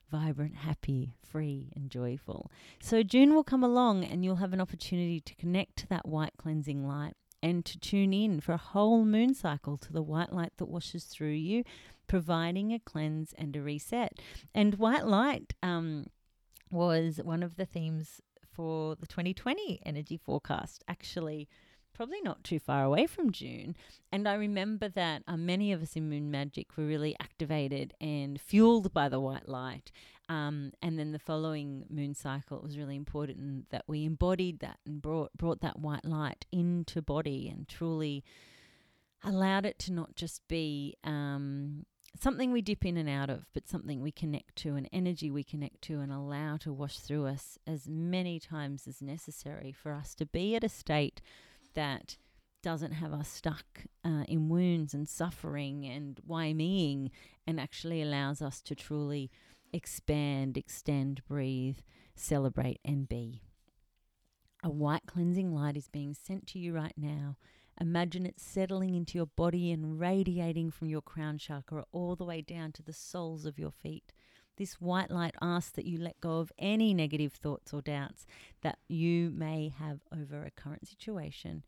Vibrant, 0.09 0.55
happy, 0.55 1.11
free, 1.21 1.71
and 1.75 1.91
joyful. 1.91 2.49
So, 2.79 3.03
June 3.03 3.35
will 3.35 3.43
come 3.43 3.63
along 3.63 4.05
and 4.05 4.23
you'll 4.23 4.37
have 4.37 4.53
an 4.53 4.61
opportunity 4.61 5.19
to 5.19 5.35
connect 5.35 5.75
to 5.77 5.87
that 5.87 6.07
white 6.07 6.33
cleansing 6.37 6.87
light 6.87 7.13
and 7.43 7.65
to 7.65 7.77
tune 7.77 8.13
in 8.13 8.39
for 8.39 8.53
a 8.53 8.57
whole 8.57 9.03
moon 9.03 9.33
cycle 9.33 9.77
to 9.77 9.91
the 9.91 10.01
white 10.01 10.31
light 10.31 10.53
that 10.57 10.69
washes 10.69 11.03
through 11.03 11.31
you, 11.31 11.65
providing 12.07 12.71
a 12.71 12.79
cleanse 12.79 13.33
and 13.37 13.55
a 13.57 13.61
reset. 13.61 14.13
And 14.55 14.75
white 14.75 15.05
light, 15.05 15.53
um, 15.61 16.05
was 16.71 17.19
one 17.23 17.43
of 17.43 17.55
the 17.55 17.65
themes 17.65 18.21
for 18.57 18.95
the 18.95 19.05
2020 19.05 19.79
energy 19.85 20.17
forecast. 20.17 20.83
Actually, 20.87 21.47
probably 21.93 22.21
not 22.21 22.43
too 22.43 22.59
far 22.59 22.83
away 22.83 23.05
from 23.05 23.31
June. 23.31 23.75
And 24.11 24.27
I 24.27 24.33
remember 24.33 24.89
that 24.89 25.21
uh, 25.27 25.37
many 25.37 25.71
of 25.71 25.81
us 25.81 25.95
in 25.95 26.09
Moon 26.09 26.31
Magic 26.31 26.75
were 26.75 26.85
really 26.85 27.15
activated 27.19 27.93
and 28.01 28.41
fueled 28.41 28.91
by 28.93 29.09
the 29.09 29.19
white 29.19 29.47
light. 29.47 29.91
Um, 30.27 30.73
and 30.81 30.97
then 30.99 31.11
the 31.11 31.19
following 31.19 31.85
moon 31.89 32.13
cycle, 32.15 32.57
it 32.57 32.63
was 32.63 32.77
really 32.77 32.95
important 32.95 33.69
that 33.69 33.83
we 33.87 34.03
embodied 34.03 34.59
that 34.59 34.79
and 34.85 35.01
brought 35.01 35.31
brought 35.37 35.61
that 35.61 35.79
white 35.79 36.03
light 36.03 36.45
into 36.51 37.01
body 37.01 37.47
and 37.47 37.67
truly 37.67 38.25
allowed 39.23 39.65
it 39.65 39.79
to 39.79 39.93
not 39.93 40.15
just 40.15 40.45
be 40.47 40.97
um, 41.05 41.85
something 42.21 42.51
we 42.51 42.61
dip 42.61 42.85
in 42.85 42.97
and 42.97 43.09
out 43.09 43.29
of, 43.29 43.45
but 43.53 43.67
something 43.67 44.01
we 44.01 44.11
connect 44.11 44.55
to, 44.57 44.75
an 44.75 44.87
energy 44.93 45.29
we 45.29 45.43
connect 45.43 45.81
to, 45.83 45.99
and 45.99 46.11
allow 46.11 46.57
to 46.57 46.73
wash 46.73 46.99
through 46.99 47.25
us 47.27 47.57
as 47.67 47.87
many 47.87 48.39
times 48.39 48.87
as 48.87 49.01
necessary 49.01 49.71
for 49.71 49.91
us 49.91 50.15
to 50.15 50.25
be 50.25 50.55
at 50.55 50.63
a 50.63 50.69
state 50.69 51.21
that 51.73 52.17
doesn't 52.63 52.93
have 52.93 53.13
us 53.13 53.29
stuck 53.29 53.85
uh, 54.03 54.23
in 54.27 54.49
wounds 54.49 54.93
and 54.93 55.07
suffering 55.07 55.85
and 55.85 56.19
why 56.25 56.53
meing 56.53 57.11
and 57.45 57.59
actually 57.59 58.01
allows 58.01 58.41
us 58.41 58.61
to 58.61 58.75
truly 58.75 59.29
expand, 59.71 60.57
extend, 60.57 61.21
breathe, 61.27 61.77
celebrate, 62.15 62.79
and 62.83 63.07
be. 63.07 63.41
A 64.63 64.69
white 64.69 65.05
cleansing 65.05 65.53
light 65.53 65.77
is 65.77 65.87
being 65.87 66.13
sent 66.13 66.47
to 66.47 66.59
you 66.59 66.73
right 66.73 66.95
now. 66.97 67.37
Imagine 67.79 68.25
it 68.25 68.39
settling 68.39 68.95
into 68.95 69.17
your 69.17 69.27
body 69.27 69.71
and 69.71 69.99
radiating 69.99 70.71
from 70.71 70.89
your 70.89 71.01
crown 71.01 71.37
chakra 71.37 71.85
all 71.91 72.15
the 72.15 72.25
way 72.25 72.41
down 72.41 72.71
to 72.73 72.83
the 72.83 72.93
soles 72.93 73.45
of 73.45 73.59
your 73.59 73.71
feet. 73.71 74.13
This 74.57 74.81
white 74.81 75.11
light 75.11 75.35
asks 75.39 75.71
that 75.73 75.85
you 75.85 75.99
let 75.99 76.19
go 76.19 76.39
of 76.39 76.51
any 76.57 76.93
negative 76.93 77.33
thoughts 77.33 77.73
or 77.73 77.81
doubts 77.81 78.25
that 78.61 78.79
you 78.87 79.29
may 79.29 79.71
have 79.77 79.99
over 80.11 80.43
a 80.43 80.49
current 80.49 80.87
situation. 80.87 81.63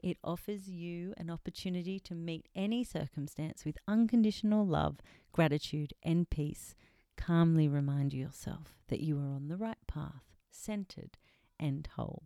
It 0.00 0.18
offers 0.24 0.68
you 0.68 1.14
an 1.16 1.30
opportunity 1.30 2.00
to 2.00 2.14
meet 2.14 2.48
any 2.56 2.82
circumstance 2.82 3.64
with 3.64 3.78
unconditional 3.86 4.66
love, 4.66 4.96
gratitude, 5.30 5.92
and 6.02 6.28
peace. 6.28 6.74
Calmly 7.16 7.68
remind 7.68 8.12
yourself 8.12 8.74
that 8.88 9.00
you 9.00 9.16
are 9.16 9.32
on 9.32 9.46
the 9.46 9.56
right 9.56 9.86
path, 9.86 10.24
centered 10.50 11.16
and 11.60 11.88
whole. 11.94 12.24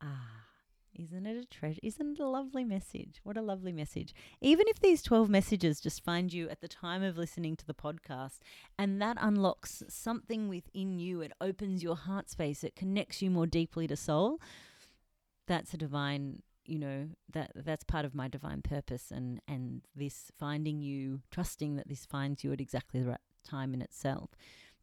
Ah. 0.00 0.51
Isn't 0.94 1.26
it 1.26 1.36
a 1.36 1.46
treasure? 1.46 1.80
Isn't 1.82 2.18
it 2.18 2.22
a 2.22 2.28
lovely 2.28 2.64
message? 2.64 3.20
What 3.24 3.36
a 3.36 3.42
lovely 3.42 3.72
message. 3.72 4.14
Even 4.40 4.66
if 4.68 4.80
these 4.80 5.02
12 5.02 5.28
messages 5.28 5.80
just 5.80 6.04
find 6.04 6.32
you 6.32 6.48
at 6.48 6.60
the 6.60 6.68
time 6.68 7.02
of 7.02 7.16
listening 7.16 7.56
to 7.56 7.66
the 7.66 7.74
podcast 7.74 8.40
and 8.78 9.00
that 9.00 9.16
unlocks 9.20 9.82
something 9.88 10.48
within 10.48 10.98
you, 10.98 11.20
it 11.22 11.32
opens 11.40 11.82
your 11.82 11.96
heart 11.96 12.28
space, 12.28 12.62
it 12.62 12.76
connects 12.76 13.22
you 13.22 13.30
more 13.30 13.46
deeply 13.46 13.86
to 13.86 13.96
soul, 13.96 14.38
that's 15.46 15.74
a 15.74 15.76
divine 15.76 16.42
you 16.64 16.78
know 16.78 17.08
that 17.32 17.50
that's 17.56 17.82
part 17.82 18.04
of 18.04 18.14
my 18.14 18.28
divine 18.28 18.62
purpose 18.62 19.10
and 19.10 19.40
and 19.48 19.82
this 19.96 20.30
finding 20.38 20.80
you 20.80 21.20
trusting 21.30 21.76
that 21.76 21.88
this 21.88 22.06
finds 22.06 22.44
you 22.44 22.52
at 22.52 22.60
exactly 22.60 23.00
the 23.00 23.08
right 23.08 23.18
time 23.44 23.74
in 23.74 23.82
itself 23.82 24.30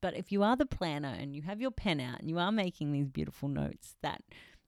but 0.02 0.16
if 0.16 0.32
you 0.32 0.44
are 0.44 0.56
the 0.56 0.66
planner 0.66 1.16
and 1.18 1.36
you 1.36 1.42
have 1.42 1.62
your 1.62 1.72
pen 1.72 2.00
out 2.00 2.20
and 2.20 2.30
you 2.30 2.38
are 2.38 2.52
making 2.52 2.92
these 2.92 3.08
beautiful 3.08 3.48
notes 3.48 3.96
that 4.02 4.22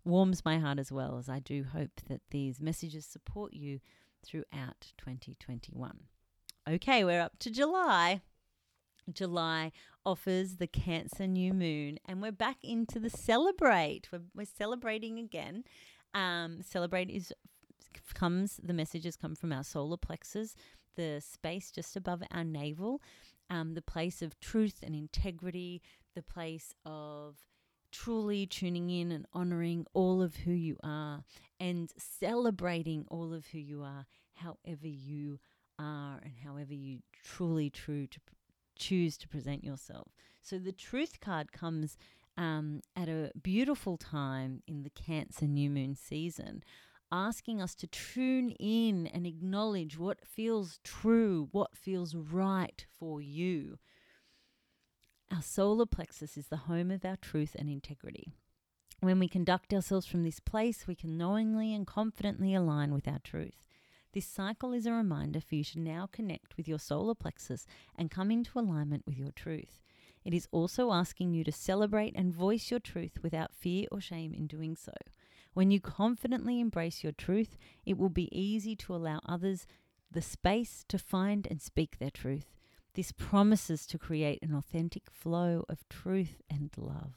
warms 0.04 0.44
my 0.46 0.60
heart 0.60 0.80
as 0.80 0.92
well 0.92 1.18
as 1.18 1.30
I 1.30 1.40
do 1.40 1.64
hope 1.64 2.02
that 2.08 2.22
these 2.32 2.62
messages 2.62 3.06
support 3.06 3.54
you 3.54 3.80
throughout 4.26 4.94
2021. 4.98 6.00
Okay, 6.70 7.04
we're 7.04 7.22
up 7.22 7.40
to 7.40 7.50
July. 7.50 8.22
July 9.12 9.72
offers 10.06 10.58
the 10.58 10.68
Cancer 10.68 11.28
new 11.28 11.54
moon, 11.54 11.98
and 12.06 12.22
we're 12.22 12.32
back 12.32 12.58
into 12.64 13.00
the 13.00 13.10
celebrate. 13.10 14.08
We're, 14.12 14.22
we're 14.36 14.46
celebrating 14.46 15.20
again. 15.20 15.64
Um, 16.14 16.62
celebrate 16.62 17.10
is 17.10 17.34
comes 18.14 18.60
the 18.62 18.74
messages 18.74 19.16
come 19.16 19.36
from 19.36 19.52
our 19.52 19.64
solar 19.64 19.98
plexus, 19.98 20.56
the 20.96 21.22
space 21.22 21.72
just 21.72 21.96
above 21.96 22.22
our 22.32 22.44
navel, 22.44 23.02
um, 23.50 23.74
the 23.74 23.82
place 23.82 24.22
of 24.22 24.40
truth 24.40 24.80
and 24.84 24.96
integrity, 24.96 25.82
the 26.16 26.22
place 26.22 26.74
of 26.86 27.38
truly 27.91 28.45
tuning 28.45 28.89
in 28.89 29.12
and 29.12 29.25
honoring 29.34 29.86
all 29.93 30.21
of 30.21 30.38
who 30.38 30.51
you 30.51 30.77
are 30.84 31.23
and 31.60 31.91
celebrating 31.97 33.06
all 33.10 33.34
of 33.34 33.47
who 33.47 33.60
you 33.60 33.84
are, 33.84 34.06
however 34.36 34.88
you 34.88 35.39
are 35.77 36.19
and 36.23 36.34
however 36.43 36.73
you 36.73 36.99
truly 37.23 37.69
true 37.69 38.08
to 38.08 38.19
choose 38.77 39.17
to 39.17 39.27
present 39.27 39.63
yourself. 39.63 40.08
So 40.41 40.58
the 40.58 40.71
truth 40.71 41.19
card 41.19 41.51
comes 41.51 41.97
um, 42.38 42.82
at 42.95 43.10
a 43.10 43.32
beautiful 43.41 43.97
time 43.97 44.63
in 44.67 44.84
the 44.84 44.89
Cancer 44.89 45.45
new 45.45 45.69
moon 45.69 45.95
season. 45.95 46.63
Asking 47.12 47.62
us 47.62 47.75
to 47.75 47.88
tune 47.88 48.51
in 48.51 49.06
and 49.08 49.27
acknowledge 49.27 49.97
what 49.97 50.25
feels 50.25 50.80
true, 50.84 51.49
what 51.51 51.75
feels 51.75 52.15
right 52.15 52.86
for 52.97 53.21
you. 53.21 53.77
Our 55.34 55.41
solar 55.41 55.86
plexus 55.86 56.36
is 56.36 56.48
the 56.48 56.58
home 56.58 56.91
of 56.91 57.06
our 57.06 57.15
truth 57.15 57.56
and 57.58 57.70
integrity. 57.70 58.34
When 59.00 59.17
we 59.17 59.30
conduct 59.30 59.74
ourselves 59.74 60.06
from 60.06 60.24
this 60.24 60.41
place, 60.41 60.86
we 60.88 60.94
can 60.94 61.17
knowingly 61.17 61.74
and 61.74 61.88
confidently 61.88 62.54
align 62.54 62.94
with 62.94 63.08
our 63.08 63.20
truth. 63.24 63.63
This 64.13 64.26
cycle 64.26 64.74
is 64.74 64.86
a 64.86 64.91
reminder 64.91 65.39
for 65.39 65.56
you 65.56 65.63
to 65.63 65.80
now 65.80 66.10
connect 66.12 66.58
with 66.58 66.67
your 66.67 66.80
solar 66.80 67.15
plexus 67.15 67.65
and 67.96 68.12
come 68.12 68.30
into 68.30 68.60
alignment 68.60 69.04
with 69.06 69.17
your 69.17 69.32
truth. 69.32 69.82
It 70.26 70.34
is 70.34 70.50
also 70.52 70.91
asking 70.91 71.34
you 71.34 71.46
to 71.46 71.52
celebrate 71.54 72.13
and 72.13 72.34
voice 72.34 72.70
your 72.70 72.82
truth 72.82 73.20
without 73.24 73.54
fear 73.54 73.88
or 73.89 74.02
shame 74.02 74.34
in 74.34 74.48
doing 74.48 74.76
so. 74.76 74.91
When 75.54 75.72
you 75.72 75.80
confidently 75.80 76.60
embrace 76.60 77.04
your 77.04 77.13
truth, 77.13 77.58
it 77.86 77.98
will 77.98 78.10
be 78.10 78.38
easy 78.38 78.76
to 78.76 78.94
allow 78.94 79.22
others 79.26 79.65
the 80.12 80.22
space 80.22 80.84
to 80.89 81.00
find 81.00 81.48
and 81.50 81.62
speak 81.62 82.00
their 82.00 82.12
truth. 82.12 82.58
This 82.93 83.12
promises 83.12 83.86
to 83.88 83.97
create 83.97 84.39
an 84.41 84.54
authentic 84.54 85.10
flow 85.10 85.63
of 85.69 85.88
truth 85.88 86.41
and 86.49 86.69
love. 86.75 87.13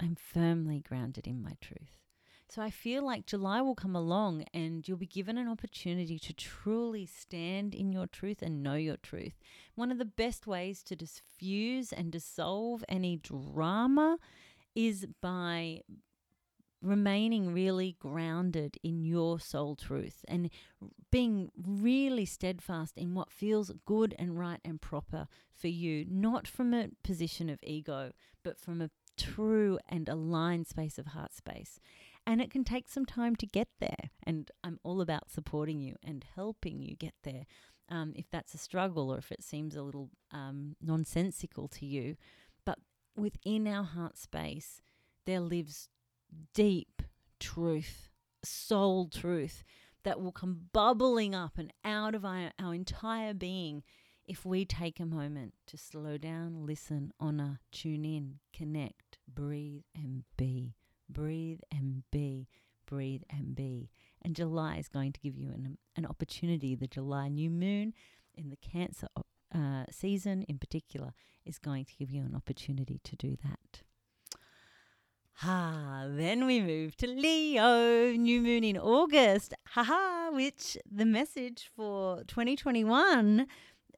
I'm 0.00 0.16
firmly 0.16 0.80
grounded 0.80 1.26
in 1.28 1.42
my 1.42 1.56
truth. 1.60 1.98
So 2.48 2.60
I 2.60 2.68
feel 2.68 3.02
like 3.02 3.24
July 3.24 3.62
will 3.62 3.74
come 3.74 3.96
along 3.96 4.44
and 4.52 4.86
you'll 4.86 4.98
be 4.98 5.06
given 5.06 5.38
an 5.38 5.48
opportunity 5.48 6.18
to 6.18 6.34
truly 6.34 7.06
stand 7.06 7.74
in 7.74 7.92
your 7.92 8.06
truth 8.06 8.42
and 8.42 8.62
know 8.62 8.74
your 8.74 8.98
truth. 8.98 9.38
One 9.74 9.90
of 9.90 9.96
the 9.96 10.04
best 10.04 10.46
ways 10.46 10.82
to 10.82 10.96
diffuse 10.96 11.92
and 11.92 12.12
dissolve 12.12 12.84
any 12.90 13.16
drama 13.16 14.18
is 14.74 15.06
by 15.22 15.80
remaining 16.82 17.52
really 17.52 17.96
grounded 18.00 18.76
in 18.82 19.04
your 19.04 19.38
soul 19.38 19.76
truth 19.76 20.24
and 20.26 20.50
being 21.10 21.50
really 21.56 22.24
steadfast 22.24 22.98
in 22.98 23.14
what 23.14 23.30
feels 23.30 23.72
good 23.86 24.14
and 24.18 24.38
right 24.38 24.60
and 24.64 24.80
proper 24.80 25.28
for 25.54 25.68
you, 25.68 26.04
not 26.08 26.46
from 26.46 26.74
a 26.74 26.88
position 27.04 27.48
of 27.48 27.58
ego, 27.62 28.12
but 28.42 28.58
from 28.58 28.80
a 28.80 28.90
true 29.16 29.78
and 29.88 30.08
aligned 30.08 30.66
space 30.66 30.98
of 30.98 31.06
heart 31.06 31.32
space. 31.32 31.78
And 32.26 32.40
it 32.40 32.50
can 32.50 32.64
take 32.64 32.88
some 32.88 33.04
time 33.04 33.36
to 33.36 33.46
get 33.46 33.68
there. 33.80 34.10
And 34.22 34.50
I'm 34.62 34.78
all 34.82 35.00
about 35.00 35.30
supporting 35.30 35.80
you 35.80 35.96
and 36.04 36.24
helping 36.34 36.80
you 36.80 36.96
get 36.96 37.14
there. 37.24 37.46
Um, 37.88 38.12
if 38.16 38.30
that's 38.30 38.54
a 38.54 38.58
struggle 38.58 39.12
or 39.12 39.18
if 39.18 39.30
it 39.32 39.42
seems 39.42 39.74
a 39.74 39.82
little 39.82 40.10
um, 40.30 40.76
nonsensical 40.80 41.68
to 41.68 41.84
you. 41.84 42.16
But 42.64 42.78
within 43.16 43.66
our 43.66 43.84
heart 43.84 44.16
space, 44.16 44.80
there 45.26 45.40
lives 45.40 45.88
deep 46.54 47.02
truth, 47.40 48.08
soul 48.42 49.08
truth 49.08 49.64
that 50.04 50.20
will 50.20 50.32
come 50.32 50.68
bubbling 50.72 51.34
up 51.34 51.58
and 51.58 51.72
out 51.84 52.14
of 52.14 52.24
our, 52.24 52.52
our 52.58 52.74
entire 52.74 53.34
being 53.34 53.82
if 54.26 54.44
we 54.46 54.64
take 54.64 55.00
a 55.00 55.06
moment 55.06 55.54
to 55.66 55.76
slow 55.76 56.16
down, 56.16 56.64
listen, 56.64 57.12
honor, 57.18 57.60
tune 57.72 58.04
in, 58.04 58.38
connect, 58.52 59.18
breathe, 59.32 59.82
and 59.94 60.24
be. 60.36 60.74
Breathe 61.08 61.60
and 61.70 62.04
be. 62.10 62.48
Breathe 62.86 63.22
and 63.28 63.54
be. 63.54 63.90
And 64.22 64.36
July 64.36 64.76
is 64.76 64.88
going 64.88 65.12
to 65.12 65.20
give 65.20 65.36
you 65.36 65.48
an, 65.48 65.78
an 65.96 66.06
opportunity. 66.06 66.74
The 66.74 66.86
July 66.86 67.28
new 67.28 67.50
moon 67.50 67.94
in 68.34 68.50
the 68.50 68.56
Cancer 68.56 69.08
uh, 69.54 69.84
season, 69.90 70.42
in 70.42 70.58
particular, 70.58 71.12
is 71.44 71.58
going 71.58 71.84
to 71.84 71.94
give 71.96 72.10
you 72.10 72.22
an 72.22 72.34
opportunity 72.34 73.00
to 73.02 73.16
do 73.16 73.36
that. 73.42 73.82
Ha, 75.34 76.04
then 76.08 76.46
we 76.46 76.60
move 76.60 76.96
to 76.98 77.08
Leo, 77.08 78.12
new 78.12 78.40
moon 78.40 78.62
in 78.62 78.78
August. 78.78 79.54
Haha, 79.68 80.30
which 80.30 80.76
the 80.88 81.04
message 81.04 81.70
for 81.74 82.22
2021 82.24 83.46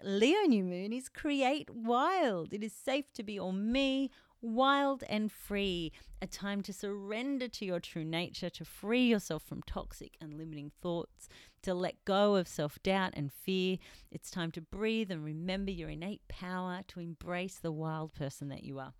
Leo 0.02 0.40
new 0.42 0.64
moon 0.64 0.92
is 0.92 1.08
create 1.08 1.70
wild. 1.70 2.52
It 2.52 2.62
is 2.62 2.72
safe 2.72 3.12
to 3.14 3.22
be 3.22 3.38
all 3.38 3.52
me, 3.52 4.10
wild 4.40 5.04
and 5.08 5.30
free. 5.30 5.92
A 6.20 6.26
time 6.26 6.62
to 6.62 6.72
surrender 6.72 7.48
to 7.48 7.64
your 7.64 7.80
true 7.80 8.04
nature, 8.04 8.50
to 8.50 8.64
free 8.64 9.06
yourself 9.06 9.42
from 9.42 9.62
toxic 9.62 10.16
and 10.20 10.34
limiting 10.34 10.72
thoughts, 10.82 11.28
to 11.62 11.74
let 11.74 12.04
go 12.04 12.36
of 12.36 12.48
self 12.48 12.82
doubt 12.82 13.12
and 13.14 13.32
fear. 13.32 13.78
It's 14.10 14.30
time 14.30 14.50
to 14.52 14.60
breathe 14.60 15.10
and 15.10 15.24
remember 15.24 15.70
your 15.70 15.90
innate 15.90 16.26
power, 16.28 16.82
to 16.88 17.00
embrace 17.00 17.56
the 17.56 17.72
wild 17.72 18.14
person 18.14 18.48
that 18.48 18.64
you 18.64 18.78
are. 18.78 18.94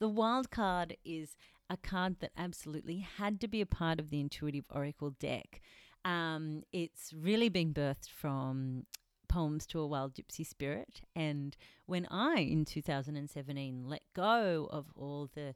The 0.00 0.08
wild 0.08 0.50
card 0.50 0.96
is 1.04 1.36
a 1.68 1.76
card 1.76 2.16
that 2.20 2.32
absolutely 2.36 2.98
had 2.98 3.40
to 3.40 3.48
be 3.48 3.60
a 3.60 3.66
part 3.66 3.98
of 3.98 4.10
the 4.10 4.20
intuitive 4.20 4.64
oracle 4.70 5.10
deck. 5.10 5.60
Um, 6.04 6.62
it's 6.72 7.12
really 7.12 7.48
been 7.48 7.74
birthed 7.74 8.08
from 8.08 8.86
Poems 9.28 9.66
to 9.66 9.80
a 9.80 9.86
Wild 9.86 10.14
Gypsy 10.14 10.46
Spirit. 10.46 11.02
And 11.14 11.56
when 11.86 12.06
I, 12.10 12.40
in 12.40 12.64
2017, 12.64 13.84
let 13.86 14.02
go 14.14 14.68
of 14.70 14.86
all 14.96 15.28
the 15.34 15.54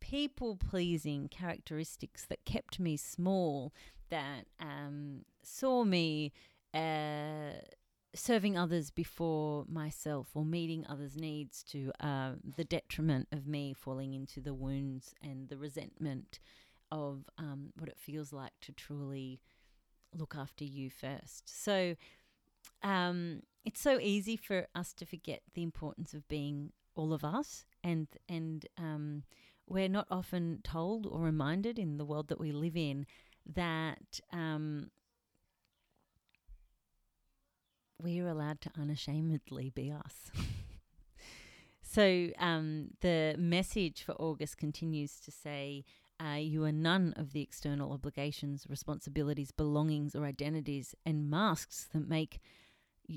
people 0.00 0.56
pleasing 0.56 1.28
characteristics 1.28 2.26
that 2.26 2.44
kept 2.44 2.80
me 2.80 2.96
small, 2.96 3.72
that 4.10 4.46
um, 4.58 5.24
saw 5.42 5.84
me 5.84 6.32
uh, 6.74 7.60
serving 8.14 8.58
others 8.58 8.90
before 8.90 9.64
myself 9.68 10.28
or 10.34 10.44
meeting 10.44 10.84
others' 10.88 11.16
needs 11.16 11.62
to 11.62 11.92
uh, 12.00 12.32
the 12.56 12.64
detriment 12.64 13.28
of 13.32 13.46
me 13.46 13.72
falling 13.72 14.12
into 14.12 14.40
the 14.40 14.54
wounds 14.54 15.14
and 15.22 15.48
the 15.48 15.56
resentment 15.56 16.38
of 16.90 17.24
um, 17.38 17.72
what 17.78 17.88
it 17.88 17.98
feels 17.98 18.32
like 18.32 18.52
to 18.60 18.72
truly 18.72 19.40
look 20.14 20.34
after 20.36 20.64
you 20.64 20.90
first. 20.90 21.62
So 21.62 21.96
um, 22.82 23.42
it's 23.64 23.80
so 23.80 23.98
easy 23.98 24.36
for 24.36 24.66
us 24.74 24.92
to 24.94 25.06
forget 25.06 25.40
the 25.54 25.62
importance 25.62 26.12
of 26.12 26.28
being 26.28 26.72
all 26.94 27.14
of 27.14 27.24
us, 27.24 27.64
and 27.82 28.06
and 28.28 28.66
um, 28.76 29.22
we're 29.66 29.88
not 29.88 30.06
often 30.10 30.60
told 30.62 31.06
or 31.06 31.20
reminded 31.20 31.78
in 31.78 31.96
the 31.96 32.04
world 32.04 32.28
that 32.28 32.40
we 32.40 32.52
live 32.52 32.76
in 32.76 33.06
that 33.54 34.20
um, 34.32 34.90
we 38.02 38.20
are 38.20 38.28
allowed 38.28 38.60
to 38.62 38.70
unashamedly 38.78 39.70
be 39.70 39.92
us. 39.92 40.30
so 41.82 42.28
um, 42.38 42.88
the 43.00 43.34
message 43.38 44.02
for 44.02 44.12
August 44.12 44.58
continues 44.58 45.20
to 45.20 45.30
say. 45.30 45.84
Uh, 46.20 46.36
you 46.36 46.62
are 46.64 46.70
none 46.70 47.12
of 47.16 47.32
the 47.32 47.40
external 47.40 47.92
obligations, 47.92 48.64
responsibilities, 48.68 49.50
belongings, 49.50 50.14
or 50.14 50.24
identities 50.24 50.94
and 51.04 51.28
masks 51.28 51.88
that 51.92 52.08
make 52.08 52.38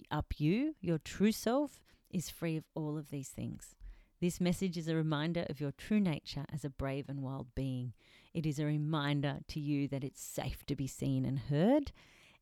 up 0.10 0.34
you, 0.40 0.76
your 0.82 0.98
true 0.98 1.32
self, 1.32 1.84
is 2.10 2.32
free 2.32 2.58
of 2.58 2.64
all 2.74 2.98
of 2.98 3.12
these 3.12 3.30
things. 3.30 3.76
This 4.22 4.42
message 4.42 4.78
is 4.78 4.88
a 4.88 4.96
reminder 4.96 5.46
of 5.50 5.60
your 5.60 5.72
true 5.72 6.00
nature 6.00 6.46
as 6.52 6.66
a 6.66 6.70
brave 6.70 7.10
and 7.10 7.22
wild 7.22 7.54
being. 7.54 7.94
It 8.34 8.46
is 8.46 8.60
a 8.60 8.66
reminder 8.66 9.40
to 9.50 9.60
you 9.60 9.88
that 9.90 10.04
it's 10.04 10.22
safe 10.22 10.66
to 10.66 10.76
be 10.76 10.88
seen 10.88 11.26
and 11.26 11.38
heard. 11.38 11.92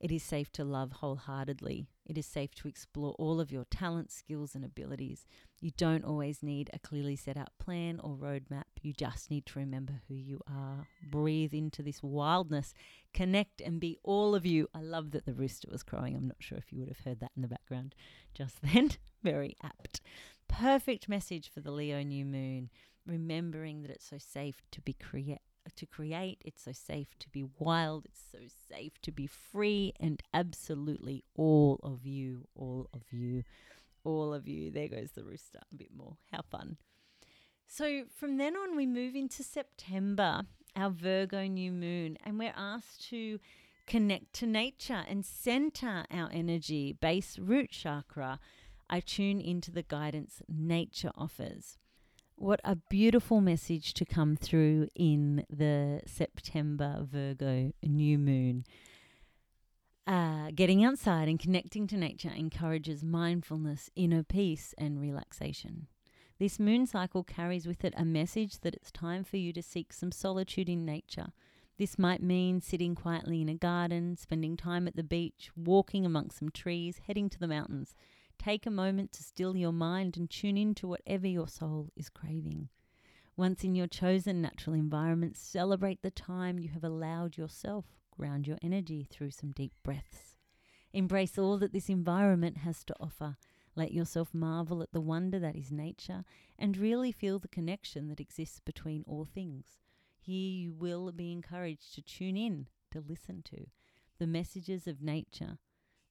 It 0.03 0.11
is 0.11 0.21
safe 0.21 0.51
to 0.51 0.65
love 0.65 0.91
wholeheartedly. 0.91 1.87
It 2.05 2.17
is 2.17 2.25
safe 2.25 2.53
to 2.55 2.67
explore 2.67 3.13
all 3.13 3.39
of 3.39 3.53
your 3.53 3.63
talents, 3.63 4.13
skills, 4.13 4.53
and 4.53 4.65
abilities. 4.65 5.25
You 5.61 5.71
don't 5.77 6.03
always 6.03 6.43
need 6.43 6.69
a 6.73 6.79
clearly 6.79 7.15
set 7.15 7.37
out 7.37 7.57
plan 7.57 8.01
or 8.01 8.17
roadmap. 8.17 8.65
You 8.81 8.91
just 8.91 9.31
need 9.31 9.45
to 9.45 9.59
remember 9.59 10.01
who 10.09 10.15
you 10.15 10.41
are. 10.45 10.89
Breathe 11.09 11.53
into 11.53 11.81
this 11.81 12.03
wildness, 12.03 12.73
connect, 13.13 13.61
and 13.61 13.79
be 13.79 13.97
all 14.03 14.35
of 14.35 14.45
you. 14.45 14.67
I 14.75 14.81
love 14.81 15.11
that 15.11 15.25
the 15.25 15.33
rooster 15.33 15.69
was 15.71 15.83
crowing. 15.83 16.17
I'm 16.17 16.27
not 16.27 16.35
sure 16.41 16.57
if 16.57 16.73
you 16.73 16.81
would 16.81 16.89
have 16.89 17.05
heard 17.05 17.21
that 17.21 17.31
in 17.37 17.41
the 17.41 17.47
background 17.47 17.95
just 18.33 18.61
then. 18.73 18.91
Very 19.23 19.55
apt. 19.63 20.01
Perfect 20.49 21.07
message 21.07 21.49
for 21.49 21.61
the 21.61 21.71
Leo 21.71 22.03
new 22.03 22.25
moon. 22.25 22.69
Remembering 23.07 23.83
that 23.83 23.91
it's 23.91 24.09
so 24.09 24.17
safe 24.17 24.63
to 24.71 24.81
be 24.81 24.91
create 24.91 25.39
to 25.75 25.85
create. 25.85 26.41
It's 26.45 26.63
so 26.63 26.71
safe 26.71 27.17
to 27.19 27.29
be 27.29 27.45
wild. 27.59 28.05
It's 28.05 28.23
so 28.31 28.39
safe 28.69 28.93
to 29.01 29.11
be 29.11 29.27
free 29.27 29.93
and 29.99 30.21
absolutely 30.33 31.23
all 31.35 31.79
of 31.83 32.05
you, 32.05 32.47
all 32.55 32.89
of 32.93 33.11
you, 33.11 33.43
all 34.03 34.33
of 34.33 34.47
you. 34.47 34.71
There 34.71 34.87
goes 34.87 35.11
the 35.11 35.23
rooster 35.23 35.59
a 35.71 35.75
bit 35.75 35.91
more. 35.95 36.17
How 36.31 36.41
fun. 36.41 36.77
So 37.67 38.03
from 38.15 38.37
then 38.37 38.55
on, 38.55 38.75
we 38.75 38.85
move 38.85 39.15
into 39.15 39.43
September, 39.43 40.43
our 40.75 40.89
Virgo 40.89 41.47
new 41.47 41.71
moon, 41.71 42.17
and 42.23 42.37
we're 42.37 42.53
asked 42.55 43.09
to 43.09 43.39
connect 43.87 44.33
to 44.33 44.45
nature 44.45 45.03
and 45.07 45.25
center 45.25 46.05
our 46.11 46.29
energy, 46.31 46.93
base 46.93 47.39
root 47.39 47.71
chakra. 47.71 48.39
I 48.89 48.99
tune 48.99 49.41
into 49.41 49.71
the 49.71 49.83
guidance 49.83 50.41
nature 50.47 51.11
offers. 51.15 51.77
What 52.43 52.59
a 52.65 52.75
beautiful 52.75 53.39
message 53.39 53.93
to 53.93 54.03
come 54.03 54.35
through 54.35 54.89
in 54.95 55.45
the 55.49 56.01
September 56.05 57.07
Virgo 57.09 57.71
new 57.81 58.19
moon. 58.19 58.65
Uh, 60.05 60.51
getting 60.53 60.83
outside 60.83 61.29
and 61.29 61.39
connecting 61.39 61.87
to 61.87 61.95
nature 61.95 62.33
encourages 62.35 63.01
mindfulness, 63.01 63.89
inner 63.95 64.23
peace, 64.23 64.75
and 64.77 64.99
relaxation. 64.99 65.87
This 66.37 66.59
moon 66.59 66.85
cycle 66.85 67.23
carries 67.23 67.65
with 67.65 67.85
it 67.85 67.93
a 67.95 68.03
message 68.03 68.59
that 68.59 68.75
it's 68.75 68.91
time 68.91 69.23
for 69.23 69.37
you 69.37 69.53
to 69.53 69.63
seek 69.63 69.93
some 69.93 70.11
solitude 70.11 70.67
in 70.67 70.83
nature. 70.83 71.27
This 71.77 71.97
might 71.97 72.21
mean 72.21 72.59
sitting 72.59 72.93
quietly 72.93 73.41
in 73.41 73.47
a 73.47 73.55
garden, 73.55 74.17
spending 74.17 74.57
time 74.57 74.85
at 74.85 74.97
the 74.97 75.01
beach, 75.01 75.49
walking 75.55 76.05
amongst 76.05 76.39
some 76.39 76.49
trees, 76.49 77.03
heading 77.07 77.29
to 77.29 77.39
the 77.39 77.47
mountains, 77.47 77.95
Take 78.37 78.65
a 78.65 78.71
moment 78.71 79.11
to 79.13 79.23
still 79.23 79.55
your 79.55 79.71
mind 79.71 80.17
and 80.17 80.29
tune 80.29 80.57
in 80.57 80.75
to 80.75 80.87
whatever 80.87 81.27
your 81.27 81.47
soul 81.47 81.89
is 81.95 82.09
craving. 82.09 82.69
Once 83.35 83.63
in 83.63 83.73
your 83.73 83.87
chosen 83.87 84.41
natural 84.41 84.75
environment, 84.75 85.35
celebrate 85.35 86.01
the 86.01 86.11
time 86.11 86.59
you 86.59 86.69
have 86.69 86.83
allowed 86.83 87.37
yourself. 87.37 87.85
Ground 88.11 88.45
your 88.45 88.59
energy 88.61 89.07
through 89.09 89.31
some 89.31 89.51
deep 89.51 89.73
breaths. 89.83 90.37
Embrace 90.91 91.37
all 91.39 91.57
that 91.57 91.73
this 91.73 91.89
environment 91.89 92.57
has 92.57 92.83
to 92.83 92.95
offer. 92.99 93.37
Let 93.75 93.91
yourself 93.91 94.33
marvel 94.33 94.83
at 94.83 94.91
the 94.91 95.01
wonder 95.01 95.39
that 95.39 95.55
is 95.55 95.71
nature 95.71 96.23
and 96.59 96.77
really 96.77 97.11
feel 97.11 97.39
the 97.39 97.47
connection 97.47 98.07
that 98.09 98.19
exists 98.19 98.59
between 98.59 99.03
all 99.07 99.25
things. 99.25 99.79
Here 100.19 100.51
you 100.51 100.73
will 100.73 101.11
be 101.11 101.31
encouraged 101.31 101.95
to 101.95 102.03
tune 102.03 102.37
in, 102.37 102.67
to 102.91 102.99
listen 103.01 103.41
to 103.45 103.65
the 104.19 104.27
messages 104.27 104.87
of 104.87 105.01
nature 105.01 105.57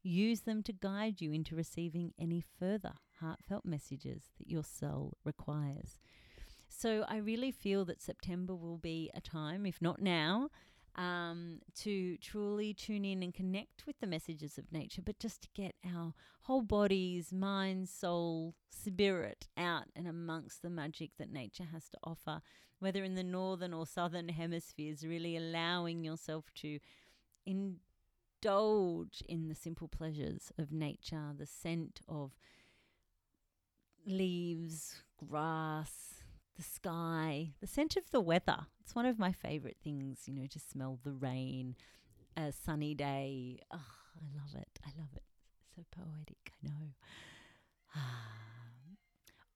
Use 0.02 0.40
them 0.40 0.62
to 0.64 0.72
guide 0.72 1.20
you 1.20 1.32
into 1.32 1.54
receiving 1.54 2.12
any 2.18 2.42
further 2.58 2.94
heartfelt 3.20 3.64
messages 3.64 4.30
that 4.38 4.48
your 4.48 4.64
soul 4.64 5.16
requires. 5.24 5.98
So 6.68 7.04
I 7.08 7.18
really 7.18 7.52
feel 7.52 7.84
that 7.84 8.02
September 8.02 8.54
will 8.54 8.78
be 8.78 9.10
a 9.14 9.20
time, 9.20 9.66
if 9.66 9.80
not 9.80 10.00
now, 10.00 10.48
um, 10.96 11.60
to 11.76 12.16
truly 12.18 12.74
tune 12.74 13.04
in 13.04 13.22
and 13.22 13.32
connect 13.32 13.86
with 13.86 14.00
the 14.00 14.06
messages 14.06 14.58
of 14.58 14.72
nature, 14.72 15.02
but 15.02 15.18
just 15.18 15.42
to 15.42 15.48
get 15.54 15.74
our 15.86 16.12
whole 16.42 16.62
bodies, 16.62 17.32
mind, 17.32 17.88
soul, 17.88 18.54
spirit 18.70 19.48
out 19.56 19.84
and 19.94 20.08
amongst 20.08 20.62
the 20.62 20.70
magic 20.70 21.10
that 21.18 21.30
nature 21.30 21.68
has 21.72 21.88
to 21.90 21.98
offer, 22.02 22.40
whether 22.80 23.04
in 23.04 23.14
the 23.14 23.22
northern 23.22 23.72
or 23.72 23.86
southern 23.86 24.28
hemispheres, 24.28 25.06
really 25.06 25.36
allowing 25.36 26.04
yourself 26.04 26.46
to 26.56 26.78
in 27.46 27.76
indulge 28.42 29.22
in 29.28 29.48
the 29.48 29.54
simple 29.54 29.88
pleasures 29.88 30.52
of 30.58 30.72
nature, 30.72 31.32
the 31.36 31.46
scent 31.46 32.00
of 32.08 32.32
leaves, 34.04 35.02
grass, 35.16 36.14
the 36.56 36.62
sky, 36.62 37.52
the 37.60 37.66
scent 37.66 37.96
of 37.96 38.10
the 38.10 38.20
weather. 38.20 38.66
It's 38.80 38.94
one 38.94 39.06
of 39.06 39.18
my 39.18 39.32
favorite 39.32 39.76
things, 39.82 40.22
you 40.26 40.34
know, 40.34 40.46
to 40.50 40.58
smell 40.58 40.98
the 41.04 41.12
rain, 41.12 41.76
a 42.36 42.52
sunny 42.52 42.94
day. 42.94 43.60
Oh, 43.72 43.76
I 44.16 44.36
love 44.36 44.60
it. 44.60 44.78
I 44.84 44.90
love 44.98 45.10
it. 45.14 45.24
So 45.74 45.84
poetic, 45.90 46.52
I 46.64 46.68
know. 46.68 47.94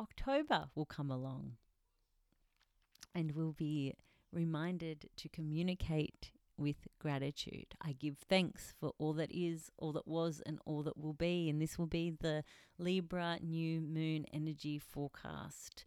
October 0.00 0.66
will 0.74 0.86
come 0.86 1.10
along 1.10 1.52
and 3.14 3.32
we'll 3.32 3.52
be 3.52 3.94
reminded 4.32 5.08
to 5.16 5.28
communicate 5.28 6.30
with 6.58 6.88
gratitude. 6.98 7.74
I 7.80 7.92
give 7.92 8.18
thanks 8.18 8.74
for 8.78 8.92
all 8.98 9.12
that 9.14 9.30
is, 9.32 9.70
all 9.78 9.92
that 9.92 10.06
was, 10.06 10.42
and 10.44 10.58
all 10.64 10.82
that 10.82 10.96
will 10.96 11.12
be. 11.12 11.48
And 11.48 11.60
this 11.60 11.78
will 11.78 11.86
be 11.86 12.10
the 12.10 12.44
Libra 12.78 13.38
new 13.42 13.80
moon 13.80 14.26
energy 14.32 14.78
forecast. 14.78 15.84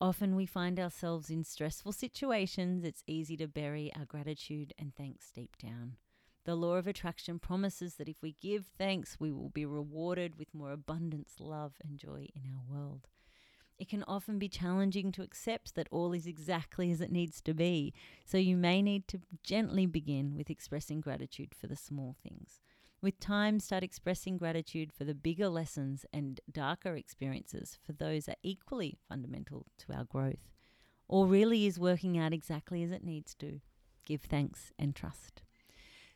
Often 0.00 0.36
we 0.36 0.46
find 0.46 0.78
ourselves 0.78 1.28
in 1.28 1.42
stressful 1.44 1.92
situations. 1.92 2.84
It's 2.84 3.02
easy 3.06 3.36
to 3.38 3.48
bury 3.48 3.92
our 3.98 4.04
gratitude 4.04 4.72
and 4.78 4.94
thanks 4.94 5.32
deep 5.32 5.56
down. 5.58 5.96
The 6.44 6.54
law 6.54 6.76
of 6.76 6.86
attraction 6.86 7.38
promises 7.38 7.96
that 7.96 8.08
if 8.08 8.22
we 8.22 8.32
give 8.40 8.66
thanks, 8.78 9.16
we 9.18 9.32
will 9.32 9.50
be 9.50 9.66
rewarded 9.66 10.38
with 10.38 10.54
more 10.54 10.70
abundance, 10.70 11.34
love, 11.40 11.74
and 11.84 11.98
joy 11.98 12.28
in 12.34 12.42
our 12.46 12.62
world. 12.70 13.08
It 13.78 13.88
can 13.88 14.02
often 14.08 14.38
be 14.38 14.48
challenging 14.48 15.12
to 15.12 15.22
accept 15.22 15.74
that 15.74 15.88
all 15.90 16.12
is 16.12 16.26
exactly 16.26 16.90
as 16.90 17.00
it 17.00 17.12
needs 17.12 17.40
to 17.42 17.54
be, 17.54 17.94
so 18.24 18.36
you 18.36 18.56
may 18.56 18.82
need 18.82 19.06
to 19.08 19.20
gently 19.44 19.86
begin 19.86 20.34
with 20.36 20.50
expressing 20.50 21.00
gratitude 21.00 21.54
for 21.54 21.68
the 21.68 21.76
small 21.76 22.16
things. 22.22 22.60
With 23.00 23.20
time, 23.20 23.60
start 23.60 23.84
expressing 23.84 24.36
gratitude 24.36 24.92
for 24.92 25.04
the 25.04 25.14
bigger 25.14 25.48
lessons 25.48 26.04
and 26.12 26.40
darker 26.50 26.96
experiences, 26.96 27.78
for 27.86 27.92
those 27.92 28.28
are 28.28 28.34
equally 28.42 28.98
fundamental 29.08 29.66
to 29.78 29.92
our 29.92 30.04
growth. 30.04 30.50
All 31.06 31.26
really 31.26 31.64
is 31.64 31.78
working 31.78 32.18
out 32.18 32.32
exactly 32.32 32.82
as 32.82 32.90
it 32.90 33.04
needs 33.04 33.34
to. 33.36 33.60
Give 34.04 34.20
thanks 34.20 34.72
and 34.76 34.96
trust. 34.96 35.42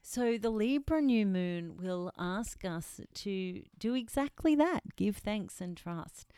So, 0.03 0.37
the 0.37 0.51
Libra 0.51 1.01
new 1.01 1.25
moon 1.25 1.77
will 1.77 2.11
ask 2.19 2.65
us 2.65 3.01
to 3.15 3.63
do 3.79 3.95
exactly 3.95 4.57
that 4.57 4.97
give 4.97 5.19
thanks 5.19 5.61
and 5.61 5.77
trust. 5.77 6.33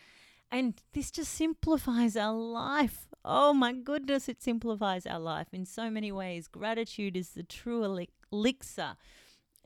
And 0.55 0.81
this 0.93 1.11
just 1.11 1.33
simplifies 1.33 2.17
our 2.17 2.33
life 2.33 3.09
Oh 3.25 3.55
my 3.55 3.73
goodness, 3.73 4.29
it 4.29 4.43
simplifies 4.43 5.07
our 5.07 5.19
life 5.19 5.49
in 5.53 5.65
so 5.65 5.91
many 5.91 6.13
ways. 6.13 6.47
Gratitude 6.47 7.17
is 7.17 7.31
the 7.31 7.43
true 7.43 8.07
elixir 8.31 8.97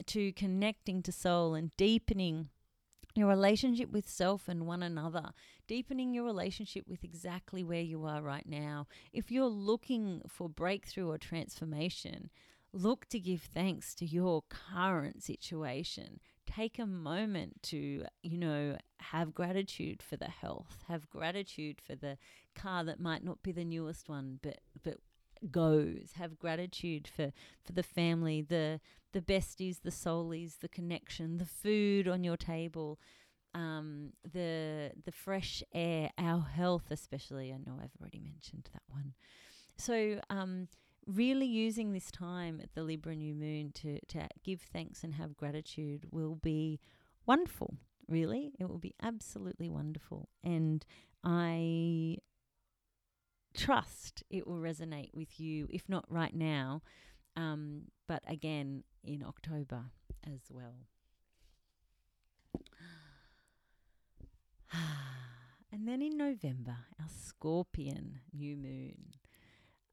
to 0.07 0.33
connecting 0.33 1.03
to 1.03 1.11
soul 1.11 1.55
and 1.55 1.77
deepening 1.77 2.49
your 3.17 3.27
relationship 3.27 3.91
with 3.91 4.09
self 4.09 4.47
and 4.49 4.65
one 4.65 4.83
another, 4.83 5.33
deepening 5.67 6.15
your 6.15 6.25
relationship 6.25 6.85
with 6.87 7.03
exactly 7.03 7.65
where 7.65 7.83
you 7.83 8.05
are 8.05 8.23
right 8.23 8.49
now. 8.49 8.87
If 9.13 9.31
you're 9.31 9.47
looking 9.47 10.23
for 10.29 10.49
breakthrough 10.49 11.11
or 11.11 11.19
transformation, 11.19 12.31
look 12.73 13.07
to 13.09 13.19
give 13.19 13.43
thanks 13.43 13.95
to 13.97 14.07
your 14.07 14.45
current 14.49 15.25
situation. 15.25 16.21
Take 16.55 16.79
a 16.79 16.87
moment 16.87 17.63
to, 17.65 18.05
you 18.23 18.39
know, 18.39 18.77
have 19.01 19.35
gratitude 19.35 20.03
for 20.03 20.17
the 20.17 20.31
health, 20.31 20.85
have 20.89 21.09
gratitude 21.11 21.81
for 21.81 21.95
the 21.95 22.17
car 22.55 22.85
that 22.85 22.99
might 22.99 23.23
not 23.23 23.43
be 23.43 23.53
the 23.53 23.65
newest 23.65 24.09
one, 24.09 24.39
but 24.43 24.61
but 24.83 24.97
goes. 25.51 26.13
Have 26.17 26.39
gratitude 26.39 27.07
for 27.07 27.33
for 27.63 27.73
the 27.73 27.83
family, 27.83 28.41
the 28.43 28.81
the 29.13 29.21
besties, 29.21 29.83
the 29.83 29.91
soulies, 29.91 30.59
the 30.61 30.69
connection, 30.69 31.39
the 31.39 31.47
food 31.47 32.09
on 32.09 32.25
your 32.25 32.37
table, 32.37 32.99
um, 33.55 34.13
the 34.33 34.93
the 35.05 35.13
fresh 35.13 35.63
air, 35.75 36.11
our 36.19 36.41
health, 36.41 36.91
especially. 36.91 37.53
I 37.53 37.59
know 37.59 37.79
I've 37.81 38.01
already 38.01 38.21
mentioned 38.21 38.69
that 38.73 38.83
one. 38.89 39.13
So, 39.77 40.21
um, 40.31 40.69
really 41.09 41.47
using 41.47 41.93
this 41.93 42.11
time 42.11 42.61
at 42.63 42.75
the 42.75 42.83
Libra 42.83 43.17
new 43.17 43.35
moon 43.35 43.73
to 43.73 43.99
to 44.09 44.29
give 44.45 44.61
thanks 44.61 45.03
and 45.03 45.15
have 45.15 45.37
gratitude 45.37 46.05
will 46.11 46.35
be 46.37 46.79
wonderful. 47.27 47.79
Really, 48.07 48.53
it 48.59 48.69
will 48.69 48.79
be 48.79 48.95
absolutely 49.03 49.69
wonderful, 49.69 50.29
and 50.43 50.85
I 51.25 52.19
trust 53.55 54.23
it 54.31 54.47
will 54.47 54.59
resonate 54.59 55.13
with 55.13 55.41
you, 55.41 55.67
if 55.71 55.89
not 55.89 56.05
right 56.09 56.35
now, 56.35 56.83
um, 57.37 57.83
but 58.07 58.23
again 58.27 58.85
in 59.05 59.23
October 59.23 59.87
as 60.25 60.41
well. 60.51 60.87
and 65.73 65.87
then 65.89 66.01
in 66.03 66.17
November, 66.17 66.77
our 67.01 67.09
Scorpion 67.09 68.21
new 68.33 68.57
moon. 68.57 69.13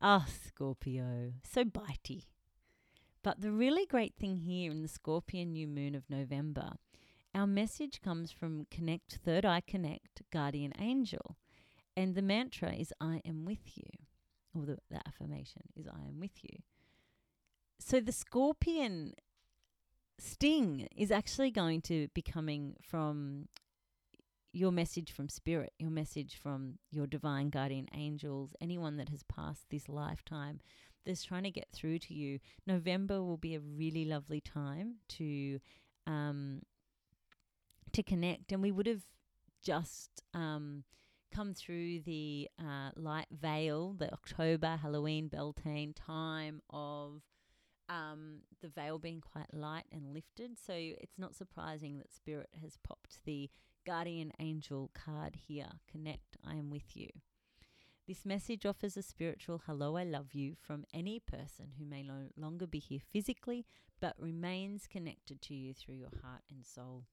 Ah, 0.01 0.25
oh, 0.27 0.31
Scorpio, 0.47 1.33
so 1.43 1.63
bitey. 1.63 2.25
But 3.23 3.41
the 3.41 3.51
really 3.51 3.85
great 3.85 4.13
thing 4.15 4.37
here 4.37 4.69
in 4.71 4.81
the 4.81 4.87
Scorpion 4.87 5.53
new 5.53 5.67
moon 5.67 5.95
of 5.95 6.09
November, 6.09 6.73
our 7.33 7.47
message 7.47 8.01
comes 8.01 8.31
from 8.31 8.67
Connect, 8.69 9.19
Third 9.23 9.45
Eye 9.45 9.63
Connect, 9.65 10.21
Guardian 10.31 10.73
Angel. 10.79 11.37
And 11.97 12.13
the 12.13 12.21
mantra 12.21 12.73
is 12.73 12.93
I 12.99 13.21
am 13.25 13.45
with 13.45 13.75
you, 13.77 13.89
or 14.53 14.65
the, 14.65 14.77
the 14.91 14.99
affirmation 15.07 15.63
is 15.75 15.87
I 15.87 16.07
am 16.07 16.19
with 16.19 16.43
you. 16.43 16.59
So 17.79 17.99
the 17.99 18.11
scorpion 18.11 19.13
sting 20.19 20.87
is 20.95 21.11
actually 21.11 21.51
going 21.51 21.81
to 21.81 22.09
be 22.13 22.21
coming 22.21 22.75
from 22.81 23.47
your 24.56 24.72
message 24.72 25.12
from 25.12 25.28
spirit, 25.28 25.74
your 25.78 25.89
message 25.89 26.38
from 26.41 26.76
your 26.89 27.06
divine 27.06 27.49
guardian 27.49 27.88
angels, 27.93 28.56
anyone 28.62 28.95
that 28.95 29.10
has 29.10 29.22
passed 29.24 29.66
this 29.70 29.89
lifetime 29.89 30.62
that's 31.06 31.26
trying 31.26 31.43
to 31.43 31.51
get 31.51 31.68
through 31.74 31.99
to 31.99 32.14
you. 32.14 32.39
November 32.66 33.22
will 33.22 33.38
be 33.38 33.53
a 33.56 33.60
really 33.60 34.06
lovely 34.06 34.39
time 34.39 34.95
to 35.10 35.60
um, 36.08 36.62
to 37.91 38.01
connect, 38.01 38.53
and 38.53 38.62
we 38.62 38.72
would 38.72 38.88
have 38.88 39.03
just 39.62 40.24
um, 40.34 40.84
come 41.34 41.53
through 41.53 41.99
the 42.01 42.47
uh, 42.58 42.91
light 42.95 43.28
veil, 43.32 43.93
the 43.97 44.12
October 44.14 44.78
Halloween 44.82 45.28
Beltane 45.28 45.93
time 45.93 46.62
of 46.70 47.22
um, 47.89 48.38
the 48.62 48.70
veil 48.70 48.99
being 48.99 49.22
quite 49.22 49.53
light 49.53 49.86
and 49.91 50.14
lifted. 50.14 50.58
So 50.66 50.74
it's 50.76 51.18
not 51.18 51.36
surprising 51.36 51.97
that 51.97 52.14
Spirit 52.14 52.49
has 52.62 52.78
popped 52.84 53.20
the 53.26 53.49
Guardian 53.86 54.31
Angel 54.39 54.89
card 54.95 55.36
here. 55.47 55.69
Connect, 55.91 56.38
I 56.43 56.55
am 56.55 56.71
with 56.71 56.95
you. 56.97 57.09
This 58.07 58.25
message 58.25 58.65
offers 58.65 58.97
a 58.97 59.03
spiritual 59.03 59.61
hello, 59.67 59.95
I 59.95 60.03
love 60.03 60.33
you 60.33 60.55
from 60.59 60.86
any 60.91 61.19
person 61.19 61.73
who 61.77 61.86
may 61.86 62.01
no 62.01 62.29
longer 62.36 62.65
be 62.65 62.79
here 62.79 62.99
physically 63.11 63.65
but 64.01 64.15
remains 64.19 64.88
connected 64.88 65.41
to 65.43 65.53
you 65.53 65.73
through 65.73 65.95
your 65.95 66.11
heart 66.23 66.41
and 66.49 66.65
soul. 66.65 67.05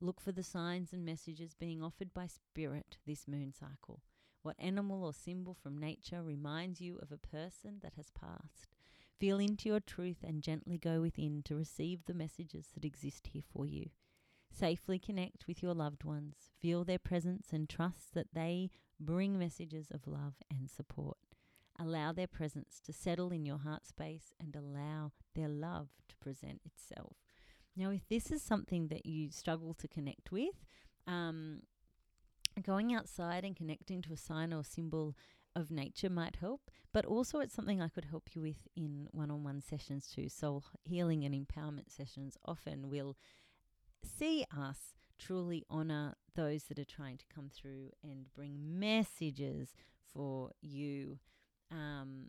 Look 0.00 0.20
for 0.20 0.32
the 0.32 0.42
signs 0.42 0.92
and 0.92 1.04
messages 1.04 1.54
being 1.54 1.82
offered 1.82 2.12
by 2.12 2.26
Spirit 2.26 2.98
this 3.06 3.28
moon 3.28 3.52
cycle. 3.52 4.02
What 4.42 4.56
animal 4.58 5.04
or 5.04 5.12
symbol 5.12 5.54
from 5.54 5.78
nature 5.78 6.22
reminds 6.22 6.80
you 6.80 6.98
of 7.00 7.12
a 7.12 7.16
person 7.16 7.78
that 7.82 7.94
has 7.96 8.10
passed? 8.10 8.66
Feel 9.20 9.38
into 9.38 9.68
your 9.68 9.80
truth 9.80 10.18
and 10.24 10.42
gently 10.42 10.78
go 10.78 11.00
within 11.00 11.42
to 11.44 11.56
receive 11.56 12.04
the 12.04 12.14
messages 12.14 12.68
that 12.74 12.84
exist 12.84 13.30
here 13.32 13.42
for 13.52 13.66
you. 13.66 13.90
Safely 14.50 14.98
connect 14.98 15.46
with 15.46 15.62
your 15.62 15.74
loved 15.74 16.04
ones, 16.04 16.50
feel 16.60 16.84
their 16.84 16.98
presence, 16.98 17.48
and 17.52 17.68
trust 17.68 18.14
that 18.14 18.34
they 18.34 18.70
bring 18.98 19.38
messages 19.38 19.88
of 19.90 20.06
love 20.06 20.34
and 20.50 20.68
support. 20.68 21.18
Allow 21.78 22.12
their 22.12 22.26
presence 22.26 22.80
to 22.84 22.92
settle 22.92 23.30
in 23.30 23.44
your 23.44 23.58
heart 23.58 23.86
space 23.86 24.34
and 24.40 24.56
allow 24.56 25.12
their 25.34 25.48
love 25.48 25.90
to 26.08 26.16
present 26.16 26.60
itself. 26.64 27.16
Now, 27.76 27.90
if 27.90 28.08
this 28.08 28.32
is 28.32 28.42
something 28.42 28.88
that 28.88 29.06
you 29.06 29.30
struggle 29.30 29.74
to 29.74 29.86
connect 29.86 30.32
with, 30.32 30.64
um, 31.06 31.62
going 32.62 32.92
outside 32.92 33.44
and 33.44 33.54
connecting 33.54 34.02
to 34.02 34.12
a 34.12 34.16
sign 34.16 34.52
or 34.52 34.64
symbol 34.64 35.14
of 35.54 35.70
nature 35.70 36.10
might 36.10 36.36
help, 36.36 36.70
but 36.92 37.04
also 37.04 37.38
it's 37.38 37.54
something 37.54 37.80
I 37.80 37.88
could 37.88 38.06
help 38.06 38.34
you 38.34 38.42
with 38.42 38.66
in 38.76 39.08
one 39.12 39.30
on 39.30 39.44
one 39.44 39.60
sessions 39.60 40.10
too. 40.12 40.28
Soul 40.28 40.64
healing 40.84 41.24
and 41.24 41.34
empowerment 41.34 41.90
sessions 41.90 42.36
often 42.44 42.88
will 42.90 43.16
see 44.08 44.44
us 44.56 44.94
truly 45.18 45.64
honor 45.68 46.14
those 46.34 46.64
that 46.64 46.78
are 46.78 46.84
trying 46.84 47.18
to 47.18 47.24
come 47.34 47.50
through 47.52 47.90
and 48.02 48.32
bring 48.34 48.78
messages 48.78 49.74
for 50.12 50.50
you. 50.60 51.18
Um, 51.70 52.28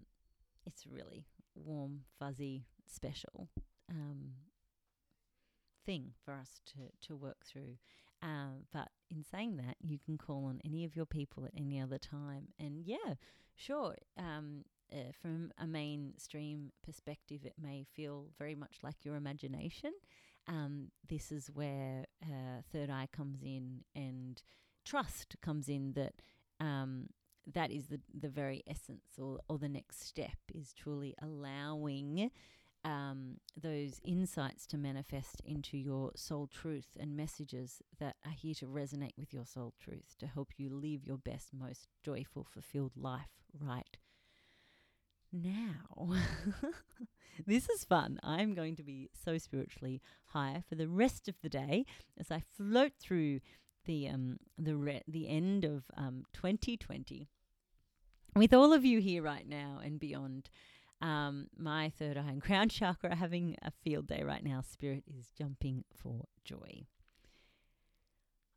it's 0.66 0.86
a 0.86 0.94
really 0.94 1.26
warm, 1.56 2.02
fuzzy, 2.18 2.66
special. 2.88 3.50
Um, 3.90 4.34
thing 5.86 6.12
for 6.24 6.34
us 6.34 6.62
to, 6.68 7.08
to 7.08 7.16
work 7.16 7.46
through. 7.46 7.78
Um, 8.22 8.66
but 8.72 8.90
in 9.10 9.24
saying 9.24 9.58
that, 9.58 9.78
you 9.82 9.98
can 9.98 10.18
call 10.18 10.46
on 10.46 10.60
any 10.64 10.86
of 10.86 10.96
your 10.96 11.06
people 11.06 11.46
at 11.46 11.52
any 11.58 11.80
other 11.80 11.98
time. 11.98 12.50
And 12.60 12.84
yeah, 12.86 13.16
sure, 13.56 13.96
um, 14.18 14.66
uh, 14.94 15.12
from 15.20 15.52
a 15.58 15.66
mainstream 15.66 16.72
perspective, 16.84 17.42
it 17.44 17.54
may 17.62 17.86
feel 17.96 18.28
very 18.38 18.56
much 18.56 18.78
like 18.84 19.04
your 19.04 19.16
imagination. 19.16 19.94
Um, 20.50 20.88
this 21.08 21.32
is 21.32 21.50
where 21.54 22.06
uh, 22.24 22.62
third 22.74 22.90
eye 22.90 23.08
comes 23.12 23.44
in 23.44 23.82
and 23.96 24.42
trust 24.84 25.36
comes 25.42 25.70
in 25.70 25.94
that 25.94 26.14
um, 26.60 27.08
that 27.54 27.72
is 27.72 27.88
the, 27.88 28.00
the 28.20 28.30
very 28.30 28.64
essence 28.68 29.18
or, 29.18 29.40
or 29.48 29.58
the 29.58 29.70
next 29.70 30.06
step 30.06 30.38
is 30.54 30.74
truly 30.74 31.16
allowing 31.22 32.32
um, 32.84 33.36
those 33.62 34.00
insights 34.04 34.66
to 34.68 34.78
manifest 34.78 35.42
into 35.46 35.78
your 35.78 36.12
soul 36.16 36.48
truth 36.48 36.98
and 37.00 37.16
messages 37.16 37.82
that 38.00 38.16
are 38.26 38.32
here 38.32 38.56
to 38.56 38.66
resonate 38.66 39.18
with 39.18 39.34
your 39.34 39.46
soul 39.46 39.74
truth 39.80 40.16
to 40.20 40.28
help 40.28 40.50
you 40.58 40.70
live 40.70 41.06
your 41.06 41.18
best, 41.18 41.50
most 41.54 41.88
joyful, 42.04 42.46
fulfilled 42.50 42.94
life 42.96 43.44
right 43.60 43.98
now. 45.32 46.14
this 47.46 47.70
is 47.70 47.86
fun. 47.86 48.20
I'm 48.24 48.54
going 48.54 48.76
to 48.78 48.84
be 48.84 49.10
so 49.14 49.38
spiritually 49.38 50.02
high 50.28 50.64
for 50.68 50.76
the 50.76 50.88
rest 50.88 51.28
of 51.28 51.36
the 51.42 51.50
day 51.50 51.86
as 52.20 52.32
I 52.32 52.44
float 52.58 52.94
through 53.00 53.40
the 53.86 54.08
um 54.08 54.38
the 54.58 54.76
re- 54.76 55.04
the 55.08 55.30
end 55.30 55.64
of 55.64 55.84
um 55.96 56.26
2020 56.34 57.28
with 58.36 58.54
all 58.54 58.74
of 58.74 58.86
you 58.86 59.00
here 59.00 59.24
right 59.24 59.48
now 59.48 59.80
and 59.84 60.00
beyond. 60.00 60.50
Um, 61.02 61.48
my 61.58 61.90
third 61.98 62.18
eye 62.18 62.30
and 62.30 62.42
crown 62.42 62.68
chakra 62.70 63.16
having 63.16 63.56
a 63.62 63.72
field 63.72 64.08
day 64.08 64.22
right 64.22 64.44
now. 64.44 64.60
Spirit 64.62 65.06
is 65.08 65.32
jumping 65.38 65.86
for 65.96 66.26
joy. 66.44 66.84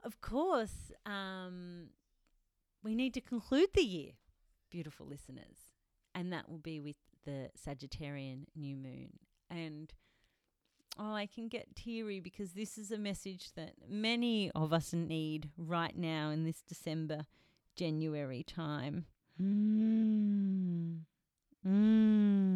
Of 0.03 0.20
course, 0.20 0.91
um, 1.07 1.91
we 2.83 2.97
need 2.97 3.14
to 3.14 3.20
conclude 3.20 3.68
the 3.75 3.85
year, 3.85 4.12
beautiful 4.70 5.07
listeners, 5.07 5.72
and 6.15 6.33
that 6.33 6.49
will 6.49 6.59
be 6.59 6.81
with 6.81 6.97
the 7.25 7.51
Sagittarian 7.57 8.45
new 8.55 8.77
moon. 8.77 9.11
And 9.51 9.93
oh, 10.99 11.13
I 11.13 11.27
can 11.27 11.49
get 11.49 11.77
teary 11.77 12.21
because 12.21 12.53
this 12.53 12.79
is 12.79 12.91
a 12.91 12.99
message 12.99 13.53
that 13.55 13.75
many 13.89 14.51
of 14.55 14.73
us 14.73 14.93
need 14.93 15.51
right 15.57 15.97
now 15.97 16.31
in 16.31 16.45
this 16.45 16.63
December, 16.63 17.27
January 17.77 18.43
time. 18.43 19.07
Mm. 19.41 21.01
Mm. 21.67 22.53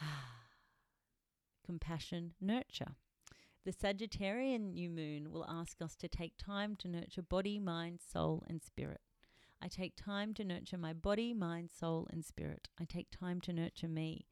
Compassion, 1.64 2.34
nurture. 2.40 2.94
The 3.64 3.72
Sagittarian 3.72 4.72
new 4.72 4.88
moon 4.88 5.30
will 5.30 5.44
ask 5.46 5.82
us 5.82 5.94
to 5.96 6.08
take 6.08 6.32
time 6.38 6.76
to 6.76 6.88
nurture 6.88 7.22
body, 7.22 7.58
mind, 7.58 8.00
soul, 8.00 8.42
and 8.48 8.62
spirit. 8.62 9.02
I 9.62 9.68
take 9.68 9.94
time 9.96 10.32
to 10.34 10.44
nurture 10.44 10.78
my 10.78 10.92
body, 10.92 11.34
mind, 11.34 11.70
soul, 11.70 12.08
and 12.10 12.24
spirit. 12.24 12.68
I 12.80 12.84
take 12.84 13.08
time 13.10 13.40
to 13.42 13.52
nurture 13.52 13.88
me. 13.88 14.26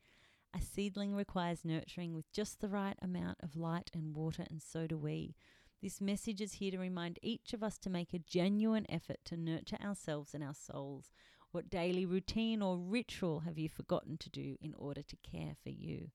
A 0.54 0.60
seedling 0.60 1.14
requires 1.14 1.64
nurturing 1.64 2.14
with 2.14 2.32
just 2.32 2.60
the 2.60 2.68
right 2.68 2.96
amount 3.02 3.38
of 3.42 3.54
light 3.54 3.90
and 3.92 4.16
water, 4.16 4.46
and 4.48 4.62
so 4.62 4.86
do 4.86 4.96
we. 4.96 5.36
This 5.82 6.00
message 6.00 6.40
is 6.40 6.54
here 6.54 6.70
to 6.70 6.78
remind 6.78 7.18
each 7.22 7.52
of 7.52 7.62
us 7.62 7.78
to 7.78 7.90
make 7.90 8.14
a 8.14 8.18
genuine 8.18 8.86
effort 8.88 9.18
to 9.26 9.36
nurture 9.36 9.76
ourselves 9.84 10.34
and 10.34 10.42
our 10.42 10.54
souls. 10.54 11.12
What 11.52 11.70
daily 11.70 12.06
routine 12.06 12.62
or 12.62 12.78
ritual 12.78 13.40
have 13.40 13.58
you 13.58 13.68
forgotten 13.68 14.16
to 14.18 14.30
do 14.30 14.56
in 14.60 14.74
order 14.74 15.02
to 15.02 15.16
care 15.16 15.54
for 15.62 15.70
you? 15.70 16.10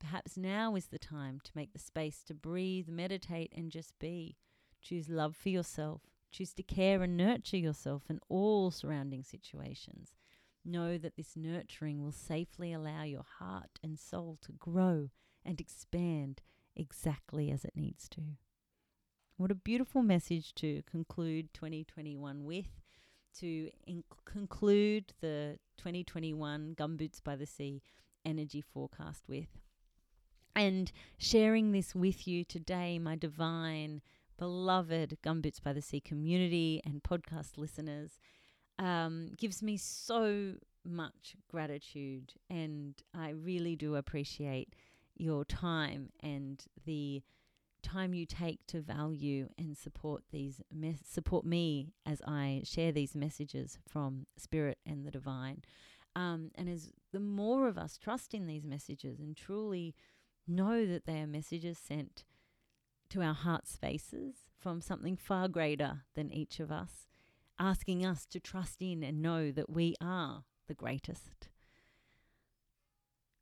Perhaps 0.00 0.36
now 0.36 0.74
is 0.74 0.86
the 0.86 0.98
time 0.98 1.40
to 1.44 1.52
make 1.54 1.72
the 1.72 1.78
space 1.78 2.22
to 2.24 2.34
breathe, 2.34 2.88
meditate, 2.88 3.52
and 3.56 3.70
just 3.70 3.98
be. 3.98 4.36
Choose 4.82 5.08
love 5.08 5.36
for 5.36 5.50
yourself. 5.50 6.02
Choose 6.30 6.52
to 6.54 6.62
care 6.62 7.02
and 7.02 7.16
nurture 7.16 7.56
yourself 7.56 8.04
in 8.08 8.20
all 8.28 8.70
surrounding 8.70 9.24
situations. 9.24 10.14
Know 10.64 10.98
that 10.98 11.16
this 11.16 11.36
nurturing 11.36 12.02
will 12.02 12.12
safely 12.12 12.72
allow 12.72 13.02
your 13.02 13.24
heart 13.38 13.78
and 13.82 13.98
soul 13.98 14.38
to 14.42 14.52
grow 14.52 15.10
and 15.44 15.60
expand 15.60 16.42
exactly 16.76 17.50
as 17.50 17.64
it 17.64 17.74
needs 17.74 18.08
to. 18.10 18.20
What 19.36 19.50
a 19.50 19.54
beautiful 19.54 20.02
message 20.02 20.54
to 20.56 20.82
conclude 20.82 21.54
2021 21.54 22.44
with 22.44 22.80
to 23.38 23.70
in- 23.86 24.04
conclude 24.24 25.14
the 25.20 25.58
2021 25.78 26.74
Gumboots 26.74 27.22
by 27.22 27.36
the 27.36 27.46
Sea 27.46 27.82
energy 28.24 28.60
forecast 28.60 29.28
with. 29.28 29.48
And 30.54 30.92
sharing 31.16 31.72
this 31.72 31.94
with 31.94 32.26
you 32.28 32.44
today, 32.44 32.98
my 32.98 33.16
divine, 33.16 34.02
beloved 34.40 35.18
Gumboots 35.22 35.62
by 35.62 35.74
the 35.74 35.82
Sea 35.82 36.00
community 36.00 36.80
and 36.86 37.02
podcast 37.02 37.58
listeners, 37.58 38.18
um, 38.78 39.32
gives 39.36 39.62
me 39.62 39.76
so 39.76 40.54
much 40.82 41.36
gratitude. 41.50 42.32
And 42.48 42.94
I 43.14 43.30
really 43.30 43.76
do 43.76 43.96
appreciate 43.96 44.74
your 45.14 45.44
time 45.44 46.08
and 46.20 46.64
the 46.86 47.22
time 47.82 48.14
you 48.14 48.24
take 48.24 48.66
to 48.68 48.80
value 48.80 49.50
and 49.58 49.76
support 49.76 50.22
these 50.32 50.62
mes- 50.72 51.04
support 51.04 51.44
me 51.44 51.92
as 52.06 52.22
I 52.26 52.62
share 52.64 52.92
these 52.92 53.14
messages 53.14 53.78
from 53.86 54.26
spirit 54.38 54.78
and 54.86 55.06
the 55.06 55.10
divine. 55.10 55.64
Um, 56.16 56.50
and 56.54 56.66
as 56.66 56.92
the 57.12 57.20
more 57.20 57.68
of 57.68 57.76
us 57.76 57.98
trust 57.98 58.32
in 58.32 58.46
these 58.46 58.64
messages 58.64 59.20
and 59.20 59.36
truly 59.36 59.94
know 60.48 60.86
that 60.86 61.04
they 61.04 61.20
are 61.20 61.26
messages 61.26 61.76
sent 61.76 62.24
to 63.10 63.22
our 63.22 63.34
heart 63.34 63.66
spaces 63.66 64.34
from 64.58 64.80
something 64.80 65.16
far 65.16 65.48
greater 65.48 66.02
than 66.14 66.32
each 66.32 66.60
of 66.60 66.70
us, 66.70 67.06
asking 67.58 68.04
us 68.04 68.26
to 68.26 68.40
trust 68.40 68.80
in 68.80 69.02
and 69.02 69.22
know 69.22 69.50
that 69.50 69.70
we 69.70 69.94
are 70.00 70.44
the 70.68 70.74
greatest. 70.74 71.48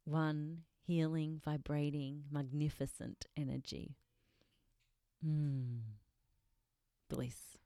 One 0.04 0.62
healing, 0.86 1.40
vibrating, 1.44 2.24
magnificent 2.30 3.26
energy 3.36 3.96
Mm. 5.24 5.80
Bliss. 7.08 7.56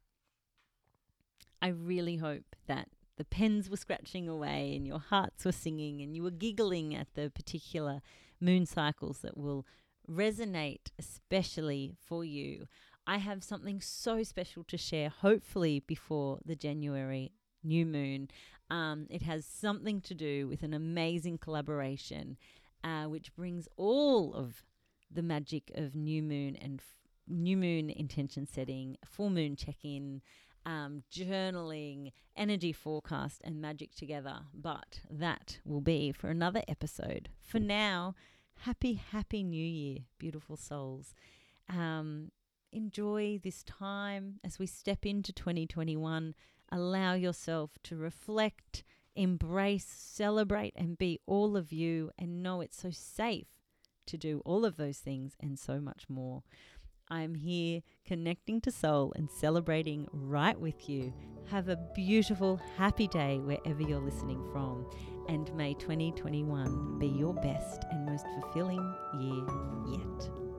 I 1.60 1.68
really 1.68 2.16
hope 2.16 2.56
that 2.66 2.88
the 3.16 3.24
pens 3.24 3.68
were 3.68 3.76
scratching 3.76 4.28
away 4.28 4.74
and 4.74 4.86
your 4.86 4.98
hearts 4.98 5.44
were 5.44 5.52
singing 5.52 6.00
and 6.00 6.16
you 6.16 6.22
were 6.22 6.30
giggling 6.30 6.94
at 6.94 7.08
the 7.14 7.30
particular 7.30 8.00
moon 8.40 8.66
cycles 8.66 9.18
that 9.18 9.36
will 9.36 9.66
resonate 10.08 10.90
especially 10.98 11.94
for 12.04 12.24
you. 12.24 12.66
I 13.06 13.18
have 13.18 13.42
something 13.42 13.80
so 13.80 14.22
special 14.22 14.64
to 14.64 14.78
share, 14.78 15.08
hopefully 15.08 15.80
before 15.80 16.38
the 16.44 16.54
January 16.54 17.32
new 17.64 17.84
moon. 17.84 18.28
Um, 18.70 19.06
it 19.10 19.22
has 19.22 19.44
something 19.44 20.00
to 20.02 20.14
do 20.14 20.48
with 20.48 20.62
an 20.62 20.72
amazing 20.72 21.38
collaboration, 21.38 22.36
uh, 22.84 23.04
which 23.04 23.34
brings 23.34 23.68
all 23.76 24.34
of 24.34 24.64
the 25.10 25.22
magic 25.22 25.70
of 25.74 25.94
new 25.94 26.22
moon 26.22 26.56
and 26.56 26.80
new 27.28 27.56
moon 27.56 27.90
intention 27.90 28.46
setting, 28.46 28.96
full 29.04 29.30
moon 29.30 29.56
check 29.56 29.76
in, 29.84 30.22
um, 30.64 31.02
journaling, 31.12 32.12
energy 32.36 32.72
forecast, 32.72 33.40
and 33.44 33.60
magic 33.60 33.94
together. 33.94 34.40
But 34.54 35.00
that 35.10 35.58
will 35.64 35.80
be 35.80 36.12
for 36.12 36.30
another 36.30 36.62
episode. 36.68 37.28
For 37.40 37.58
now, 37.58 38.14
happy, 38.62 38.94
happy 38.94 39.42
new 39.42 39.64
year, 39.64 39.98
beautiful 40.18 40.56
souls. 40.56 41.14
Um, 41.68 42.30
enjoy 42.72 43.40
this 43.42 43.64
time 43.64 44.38
as 44.44 44.58
we 44.58 44.66
step 44.66 45.04
into 45.04 45.32
2021. 45.32 46.34
Allow 46.70 47.14
yourself 47.14 47.72
to 47.84 47.96
reflect, 47.96 48.84
embrace, 49.16 49.84
celebrate, 49.84 50.74
and 50.76 50.96
be 50.96 51.18
all 51.26 51.56
of 51.56 51.72
you, 51.72 52.10
and 52.18 52.42
know 52.42 52.60
it's 52.60 52.80
so 52.80 52.90
safe 52.90 53.48
to 54.06 54.16
do 54.16 54.42
all 54.44 54.64
of 54.64 54.76
those 54.76 54.98
things 54.98 55.36
and 55.40 55.58
so 55.58 55.80
much 55.80 56.04
more. 56.08 56.42
I'm 57.08 57.34
here 57.34 57.82
connecting 58.06 58.60
to 58.62 58.70
soul 58.70 59.12
and 59.16 59.28
celebrating 59.30 60.08
right 60.12 60.58
with 60.58 60.88
you. 60.88 61.12
Have 61.50 61.68
a 61.68 61.76
beautiful, 61.94 62.60
happy 62.76 63.08
day 63.08 63.38
wherever 63.38 63.82
you're 63.82 64.00
listening 64.00 64.42
from. 64.52 64.86
And 65.28 65.54
may 65.54 65.74
2021 65.74 66.98
be 66.98 67.06
your 67.06 67.34
best 67.34 67.84
and 67.90 68.06
most 68.06 68.24
fulfilling 68.40 68.94
year 69.20 69.46
yet. 69.88 70.51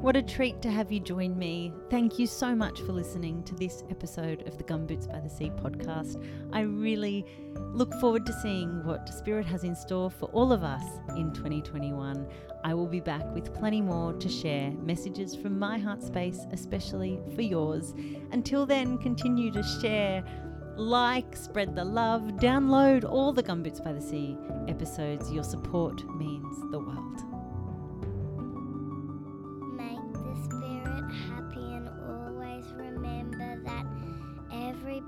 What 0.00 0.16
a 0.16 0.22
treat 0.22 0.62
to 0.62 0.70
have 0.70 0.92
you 0.92 1.00
join 1.00 1.36
me. 1.36 1.72
Thank 1.90 2.20
you 2.20 2.28
so 2.28 2.54
much 2.54 2.80
for 2.82 2.92
listening 2.92 3.42
to 3.42 3.54
this 3.56 3.82
episode 3.90 4.46
of 4.46 4.56
the 4.56 4.62
Gumboots 4.62 5.10
by 5.10 5.18
the 5.18 5.28
Sea 5.28 5.50
podcast. 5.50 6.24
I 6.52 6.60
really 6.60 7.26
look 7.56 7.92
forward 7.94 8.24
to 8.26 8.32
seeing 8.40 8.84
what 8.84 9.08
Spirit 9.08 9.44
has 9.46 9.64
in 9.64 9.74
store 9.74 10.08
for 10.08 10.26
all 10.26 10.52
of 10.52 10.62
us 10.62 10.84
in 11.16 11.32
2021. 11.32 12.28
I 12.62 12.74
will 12.74 12.86
be 12.86 13.00
back 13.00 13.24
with 13.34 13.52
plenty 13.52 13.80
more 13.80 14.12
to 14.12 14.28
share, 14.28 14.70
messages 14.70 15.34
from 15.34 15.58
my 15.58 15.78
heart 15.78 16.00
space, 16.00 16.46
especially 16.52 17.18
for 17.34 17.42
yours. 17.42 17.92
Until 18.30 18.66
then, 18.66 18.98
continue 18.98 19.50
to 19.50 19.64
share 19.82 20.22
like, 20.76 21.34
spread 21.34 21.74
the 21.74 21.84
love, 21.84 22.22
download 22.36 23.04
all 23.04 23.32
the 23.32 23.42
Gumboots 23.42 23.82
by 23.82 23.92
the 23.92 24.00
Sea 24.00 24.36
episodes. 24.68 25.32
Your 25.32 25.42
support 25.42 26.08
means 26.16 26.70
the 26.70 26.78
world. 26.78 27.27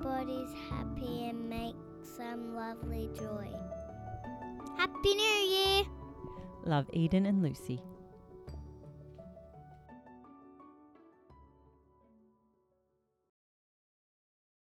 Everybody's 0.01 0.53
happy 0.71 1.29
and 1.29 1.49
make 1.49 1.75
some 2.17 2.55
lovely 2.55 3.11
joy. 3.19 3.49
Happy 4.77 5.15
New 5.15 5.23
Year! 5.23 5.85
Love 6.65 6.87
Eden 6.93 7.27
and 7.27 7.43
Lucy. 7.43 7.83